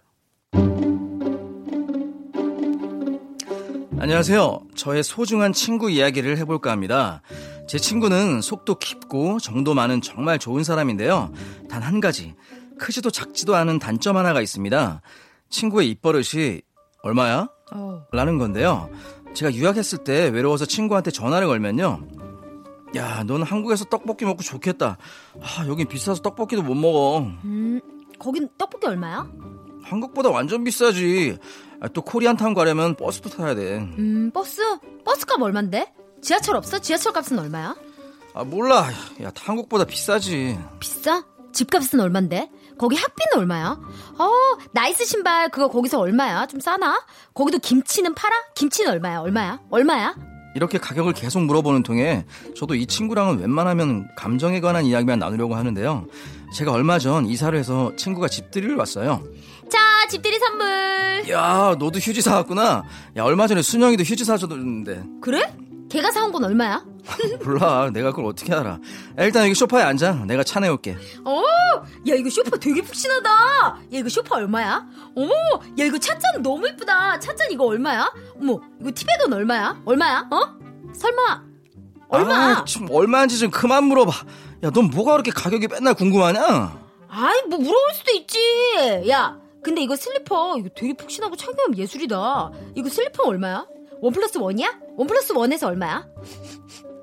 [3.97, 4.59] 안녕하세요.
[4.75, 7.21] 저의 소중한 친구 이야기를 해볼까 합니다.
[7.67, 11.31] 제 친구는 속도 깊고 정도 많은 정말 좋은 사람인데요.
[11.69, 12.35] 단 한 가지,
[12.77, 15.01] 크지도 작지도 않은 단점 하나가 있습니다.
[15.49, 16.61] 친구의 입버릇이
[17.03, 17.49] 얼마야?
[18.11, 18.89] 라는 건데요.
[19.33, 22.07] 제가 유학했을 때 외로워서 친구한테 전화를 걸면요.
[22.95, 24.97] 야, 넌 한국에서 떡볶이 먹고 좋겠다.
[25.41, 27.19] 아, 여긴 비싸서 떡볶이도 못 먹어.
[27.43, 27.81] 음,
[28.17, 29.29] 거긴 떡볶이 얼마야?
[29.83, 31.37] 한국보다 완전 비싸지.
[31.81, 33.77] 아, 또 Korean town 가려면 버스도 타야 돼.
[33.79, 34.61] 음, 버스?
[35.03, 35.93] 버스값 얼만데?
[36.21, 36.79] 지하철 없어?
[36.79, 37.75] 지하철 값은 얼마야?
[38.33, 38.89] 아 몰라.
[39.21, 40.57] 야 한국보다 비싸지.
[40.79, 41.23] 비싸?
[41.53, 42.49] 집값은 얼만데?
[42.77, 43.79] 거기 학비는 얼마야?
[44.17, 44.31] 어,
[44.71, 46.45] 나이스 신발 그거 거기서 얼마야?
[46.47, 47.05] 좀 싸나?
[47.33, 48.33] 거기도 김치는 팔아?
[48.55, 49.19] 김치는 얼마야?
[49.19, 49.59] 얼마야?
[49.69, 50.15] 얼마야?
[50.55, 52.25] 이렇게 가격을 계속 물어보는 통에
[52.57, 56.05] 저도 이 친구랑은 웬만하면 감정에 관한 이야기만 나누려고 하는데요.
[56.53, 59.21] 제가 얼마 전 이사를 해서 친구가 집들이를 왔어요.
[59.69, 61.25] 자, 집들이 선물.
[61.29, 62.83] 야 너도 휴지 사왔구나.
[63.17, 65.53] 야 얼마 전에 순영이도 휴지 사줬는데 그래?
[65.89, 66.85] 걔가 사온 건 얼마야?
[67.43, 67.89] 몰라.
[67.93, 68.71] 내가 그걸 어떻게 알아.
[68.71, 68.79] 야,
[69.23, 70.25] 일단 여기 소파에 앉아.
[70.27, 70.95] 내가 차 내올게.
[71.23, 71.41] 어,
[72.09, 73.29] 야 이거 쇼파 되게 푹신하다.
[73.29, 74.85] 야 이거 쇼파 얼마야?
[75.15, 75.31] 어머,
[75.79, 77.19] 야 이거 찻잔 너무 이쁘다.
[77.19, 78.11] 찻잔 이거 얼마야?
[78.41, 79.81] 어머, 이거 티백은 얼마야?
[79.85, 80.27] 얼마야?
[80.31, 80.39] 어?
[80.93, 81.43] 설마
[82.09, 82.35] 얼마?
[82.59, 84.11] 아, 좀 얼마인지 좀 그만 물어봐.
[84.63, 86.79] 야 넌 뭐가 그렇게 가격이 맨날 궁금하냐?
[87.09, 88.39] 아이 뭐 물어볼 수도 있지.
[89.09, 92.51] 야, 근데 이거 슬리퍼 이거 되게 푹신하고 착용감 예술이다.
[92.75, 93.65] 이거 슬리퍼 얼마야?
[94.01, 94.79] 원 플러스 원이야?
[94.97, 96.05] 원 플러스 원에서 얼마야?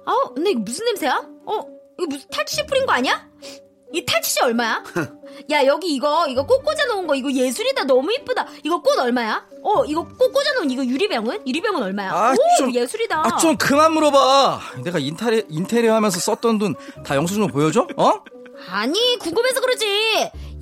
[0.05, 1.17] 아, 근데 이거 무슨 냄새야?
[1.47, 1.53] 어,
[1.99, 3.27] 이거 무슨 탈취제 뿌린 거 아니야?
[3.95, 4.83] 이 탈취제 얼마야?
[5.51, 9.47] 야 여기 이거 이거 꽃 꽂아 놓은 거 이거 예술이다 너무 이쁘다 이거 꽃 얼마야?
[9.63, 12.11] 어 이거 꽃 꽂아 놓은 이거 유리병은 유리병은 얼마야?
[12.11, 13.21] 아, 오 좀- 예술이다.
[13.27, 14.61] 아 좀 그만 물어봐.
[14.83, 17.87] 내가 인테리, 인테리어 하면서 썼던 돈 다 영수증 보여줘?
[17.99, 18.13] 어?
[18.71, 19.87] 아니 궁금해서 그러지.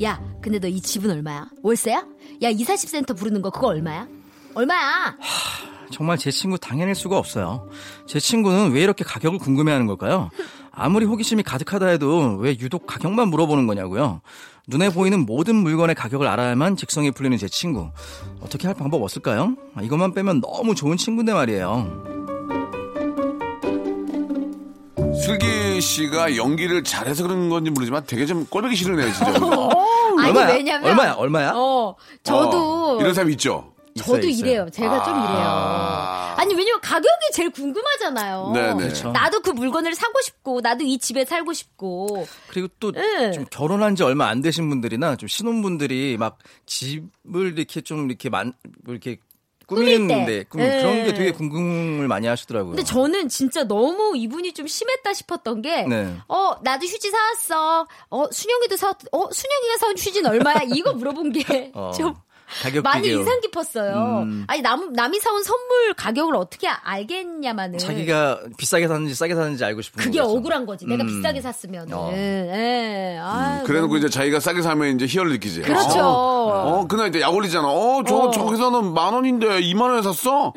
[0.02, 1.46] 야 근데 너 이 집은 얼마야?
[1.62, 2.04] 월세야?
[2.42, 4.08] 야 이사십센터 부르는 거 그거 얼마야?
[4.54, 5.16] 얼마야?
[5.90, 7.68] 정말 제 친구 당해낼 수가 없어요.
[8.06, 10.30] 제 친구는 왜 이렇게 가격을 궁금해하는 걸까요?
[10.72, 14.20] 아무리 호기심이 가득하다 해도 왜 유독 가격만 물어보는 거냐고요.
[14.68, 17.90] 눈에 보이는 모든 물건의 가격을 알아야만 직성이 풀리는 제 친구.
[18.40, 19.56] 어떻게 할 방법 없을까요?
[19.74, 22.04] 아, 이것만 빼면 너무 좋은 친구인데 말이에요.
[25.24, 29.32] 슬기 씨가 연기를 잘해서 그런 건지 모르지만 되게 좀 꼴보기 싫으네요, 진짜.
[30.18, 30.54] 아니 얼마야?
[30.54, 31.12] 왜냐면 얼마야?
[31.14, 31.52] 얼마야?
[31.54, 33.72] 어 저도 어, 이런 사람 있죠?
[33.96, 34.46] 저도 있어요, 있어요.
[34.50, 34.70] 이래요.
[34.70, 35.79] 제가 좀 이래요.
[36.60, 38.50] 왜냐면 가격이 제일 궁금하잖아요.
[38.52, 38.74] 네네.
[38.74, 39.12] 그렇죠.
[39.12, 43.32] 나도 그 물건을 사고 싶고 나도 이 집에 살고 싶고 그리고 또좀 예.
[43.50, 48.52] 결혼한 지 얼마 안 되신 분들이나 좀 신혼분들이 막 집을 이렇게 좀 이렇게 만뭐
[48.88, 49.16] 이렇게
[49.66, 50.44] 꾸미는데 때.
[50.48, 51.04] 그- 그런 예.
[51.04, 52.72] 게 되게 궁금을 많이 하시더라고요.
[52.74, 56.16] 근데 저는 진짜 너무 이분이 좀 심했다 싶었던 게, 네.
[56.28, 57.86] 어, 나도 휴지 사왔어.
[58.10, 60.62] 어, 순영이도 사, 어, 순영이가 사온 휴지는 얼마야?
[60.74, 61.92] 이거 물어본 게 어.
[62.62, 63.18] 좀, 가격 많이 비교.
[63.20, 64.26] 인상 깊었어요.
[64.46, 70.02] 아니 남 남이 사온 선물 가격을 어떻게 알겠냐마는 자기가 비싸게 샀는지 싸게 샀는지 알고 싶은
[70.02, 70.36] 그게 거겠죠.
[70.38, 70.86] 억울한 거지.
[70.86, 71.88] 내가 비싸게 샀으면.
[71.92, 72.10] 어.
[72.12, 73.18] 예.
[73.22, 75.62] 아, 그래놓고 이제 자기가 싸게 사면 이제 희열을 느끼지.
[75.62, 76.00] 그렇죠.
[76.00, 77.68] 어, 어, 그날 이제 약 올리잖아.
[77.68, 78.30] 어, 저, 어.
[78.30, 80.52] 저기서는 만 원인데 2만 원에 샀어?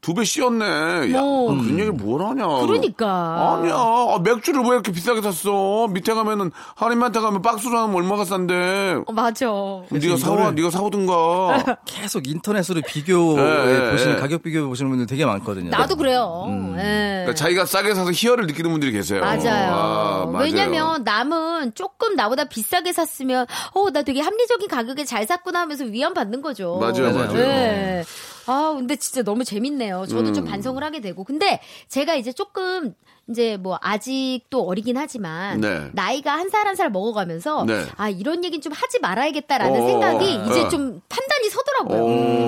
[0.00, 1.12] 두배 씌었네.
[1.14, 1.46] 야, 어.
[1.58, 2.46] 그 얘기를 뭘 하냐.
[2.66, 3.56] 그러니까.
[3.58, 3.74] 아니야.
[3.74, 5.88] 아, 맥주를 왜 이렇게 비싸게 샀어?
[5.88, 8.96] 밑에 가면은, 할인마트 가면 박스로 하면 얼마가 싼데.
[9.06, 9.46] 어, 맞아.
[9.90, 11.13] 네가 사와, 네가 사오든가.
[11.86, 14.20] 계속 인터넷으로 비교해 예, 예, 보시는 예.
[14.20, 15.70] 가격 비교 보시는 분들 되게 많거든요.
[15.70, 16.44] 나도 그래요.
[16.78, 17.22] 예.
[17.24, 19.20] 그러니까 자기가 싸게 사서 희열을 느끼는 분들이 계세요.
[19.20, 19.72] 맞아요.
[19.74, 20.44] 아, 맞아요.
[20.44, 26.14] 왜냐면 남은 조금 나보다 비싸게 샀으면 어 나 되게 합리적인 가격에 잘 샀구나 하면서 위안
[26.14, 26.78] 받는 거죠.
[26.80, 28.02] 맞아요, 맞아요.
[28.46, 28.52] 네.
[28.52, 30.06] 아 근데 진짜 너무 재밌네요.
[30.06, 30.34] 저도 음.
[30.34, 32.94] 좀 반성을 하게 되고 근데 제가 이제 조금
[33.30, 35.88] 이제 뭐 아직도 어리긴 하지만 네.
[35.92, 37.84] 나이가 한 살 한살 먹어가면서 네.
[37.96, 40.68] 아 이런 얘기는 좀 하지 말아야겠다라는 어, 생각이 이제 어.
[40.68, 42.02] 좀 판단이 서더라고요.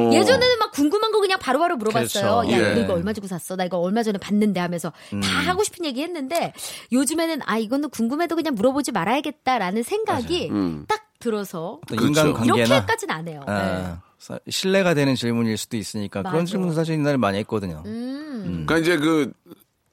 [0.08, 0.12] 오.
[0.12, 2.42] 예전에는 막 궁금한 거 그냥 바로바로 물어봤어요.
[2.42, 2.52] 그렇죠.
[2.52, 2.74] 야, 예.
[2.74, 3.56] 너 이거 얼마 주고 샀어?
[3.56, 5.20] 나 이거 얼마 전에 봤는데 하면서 음.
[5.20, 6.52] 다 하고 싶은 얘기 했는데
[6.92, 10.84] 요즘에는 아, 이거는 궁금해도 그냥 물어보지 말아야겠다라는 생각이 음.
[10.88, 12.06] 딱 들어서 그렇죠.
[12.06, 13.42] 인간관계나 이렇게까지는 안 해요.
[13.46, 13.52] 네.
[13.52, 14.00] 아, 사-
[14.48, 16.32] 신뢰가 되는 질문일 수도 있으니까 맞아.
[16.32, 17.82] 그런 질문 사실 옛날에 많이 했거든요.
[17.86, 18.64] 음.
[18.66, 19.32] 그러니까 이제 그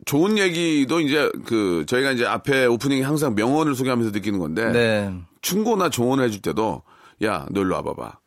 [0.05, 5.13] 좋은 얘기도 이제 그 저희가 이제 앞에 오프닝에 항상 명언을 소개하면서 느끼는 건데 네.
[5.41, 6.81] 충고나 조언을 해줄 때도
[7.23, 8.19] 야, 너 일로 와봐봐.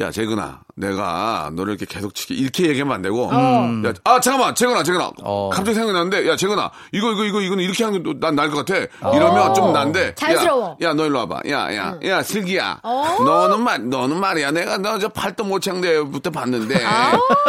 [0.00, 3.24] 야, 재근아, 내가 너를 이렇게 계속 치게 이렇게 얘기하면 안 되고.
[3.24, 5.10] 야, 아, 잠깐만, 재근아, 재근아.
[5.22, 5.50] 어.
[5.52, 8.80] 갑자기 생각이 났는데, 야, 재근아, 이거, 이거, 이거, 이거는 이렇게 하는 게난 나을 것 같아.
[9.14, 10.14] 이러면 좀 난데.
[10.14, 10.78] 자연스러워.
[10.82, 11.40] 야, 야, 너 일로 와봐.
[11.50, 12.80] 야, 야, 야, 슬기야.
[12.82, 14.52] 너는 말, 너는 말이야.
[14.52, 16.74] 내가 너 저 팔도 모창대부터 봤는데.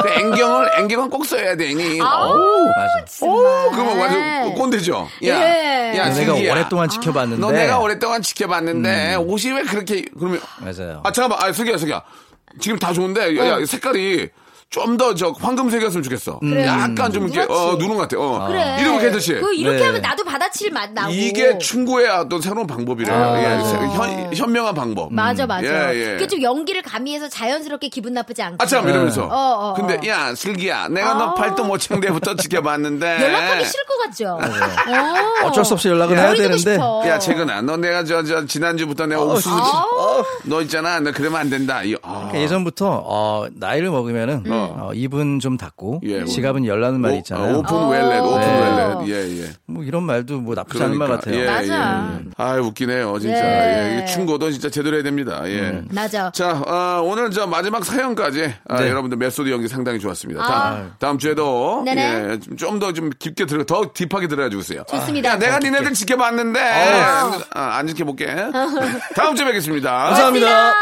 [0.02, 2.00] 그 앵경을, 앵경은 꼭 써야 되니.
[2.02, 3.26] 어우, 맞아.
[3.26, 5.08] 오, 그거 완전 꼰대죠.
[5.28, 5.98] 야, 예.
[5.98, 6.52] 야, 내가 슬기야.
[6.52, 7.40] 오랫동안 지켜봤는데.
[7.42, 11.02] 너 내가 오랫동안 지켜봤는데 옷이 왜 그렇게 그러면 맞아요.
[11.04, 12.02] 아 잠깐만 아 슬기야 슬기야
[12.60, 14.30] 지금 다 좋은데 야, 야, 색깔이
[14.72, 16.40] 좀 더 저 황금색이었으면 좋겠어.
[16.66, 17.42] 약간 좀 이렇게.
[17.52, 18.16] 어 누른 것 같아.
[18.18, 18.48] 어.
[18.48, 18.78] 그래.
[18.80, 19.34] 이러면 괜찮지.
[19.36, 19.86] 그 이렇게 네.
[19.86, 21.12] 하면 나도 받아칠 맛 나고.
[21.12, 23.14] 이게 충고의 어떤 새로운 방법이래요.
[23.14, 23.38] 아.
[23.38, 23.58] 예,
[23.96, 25.14] 현, 현명한 방법.
[25.14, 25.94] 맞아 맞아.
[25.94, 26.06] 예, 예.
[26.14, 28.58] 그게 좀 연기를 가미해서 자연스럽게 기분 나쁘지 않게.
[28.60, 29.24] 아, 참, 이러면서.
[29.26, 29.74] 어, 어, 어.
[29.74, 31.14] 근데, 야, 슬기야, 내가 아.
[31.16, 33.06] 너 팔도 모창대부터 지켜봤는데.
[33.22, 34.40] 연락하기 싫을 것 같죠.
[34.40, 35.48] 어.
[35.48, 36.74] 어쩔 수 없이 연락을 해야 버리고 되는데.
[36.74, 37.04] 싶어.
[37.08, 40.24] 야, 재근아, 너 내가 저, 저, 지난주부터 내가 옥수수, 아.
[40.46, 41.00] 너 있잖아.
[41.02, 41.84] 너 그러면 안 된다.
[41.84, 42.14] 이, 아.
[42.14, 47.56] 그러니까 예전부터 어, 나이를 먹으면은 어, 입은 좀 닫고 예, 지갑은 열라는 말 오- 있잖아요.
[47.56, 48.60] 아, open wallet, open 네.
[48.62, 49.08] wallet.
[49.10, 49.50] 예, 예.
[49.66, 51.36] 뭐 이런 말도 뭐 나쁘지 않은 말 같아요.
[51.40, 52.12] 예, 맞아.
[52.20, 52.30] 예.
[52.38, 53.38] 아, 웃기네요, 진짜.
[53.38, 54.02] 예.
[54.02, 54.06] 예.
[54.06, 55.42] 충고도 진짜 제대로 해야 됩니다.
[55.46, 55.82] 예.
[55.92, 56.32] 맞아.
[56.32, 58.90] 자, 어, 오늘 저 마지막 사연까지 아, 네.
[58.90, 60.42] 여러분들 메소드 연기 상당히 좋았습니다.
[60.44, 60.90] 아.
[61.00, 62.02] 다음, 주에도 네네.
[62.02, 64.84] 예, 좀더좀 깊게 들어, 더 deep하게 들어야 주세요.
[64.90, 65.30] 좋습니다.
[65.32, 68.26] 야, 내가 니네들 지켜봤는데 아, 안 지켜볼게.
[69.16, 69.92] 다음 주에 뵙겠습니다.
[69.92, 70.74] 감사합니다.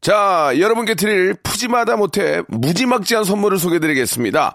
[0.00, 4.54] 자, 여러분께 드릴 푸짐하다 못해 무지막지한 선물을 소개드리겠습니다.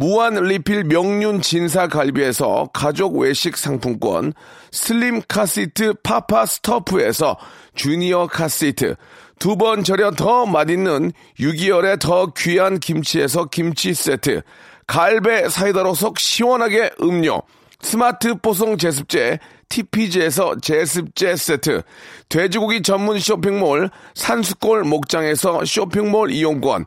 [0.00, 4.32] 무한 리필 명륜 진사 갈비에서 가족 외식 상품권,
[4.70, 7.36] 슬림 카시트 파파 스토프에서
[7.74, 8.94] 주니어 카시트,
[9.40, 14.42] 두 번 절여 더 맛있는 유귀열의 더 귀한 김치에서 김치 세트,
[14.86, 17.42] 갈배 사이다로 속 시원하게 음료,
[17.80, 21.82] 스마트 뽀송 제습제 TPG에서 제습제 세트,
[22.28, 26.86] 돼지고기 전문 쇼핑몰 산수골 목장에서 쇼핑몰 이용권,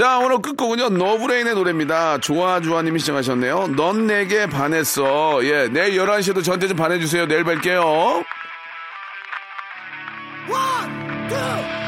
[0.00, 2.16] 자, 오늘 끝곡은요, 노브레인의 노래입니다.
[2.16, 3.74] 좋아좋아님이 시청하셨네요.
[3.76, 5.44] 넌 내게 반했어.
[5.44, 7.26] 예, 내일 11시에도 저한테 좀 반해주세요.
[7.26, 8.24] 내일 뵐게요.
[10.48, 11.79] One, two.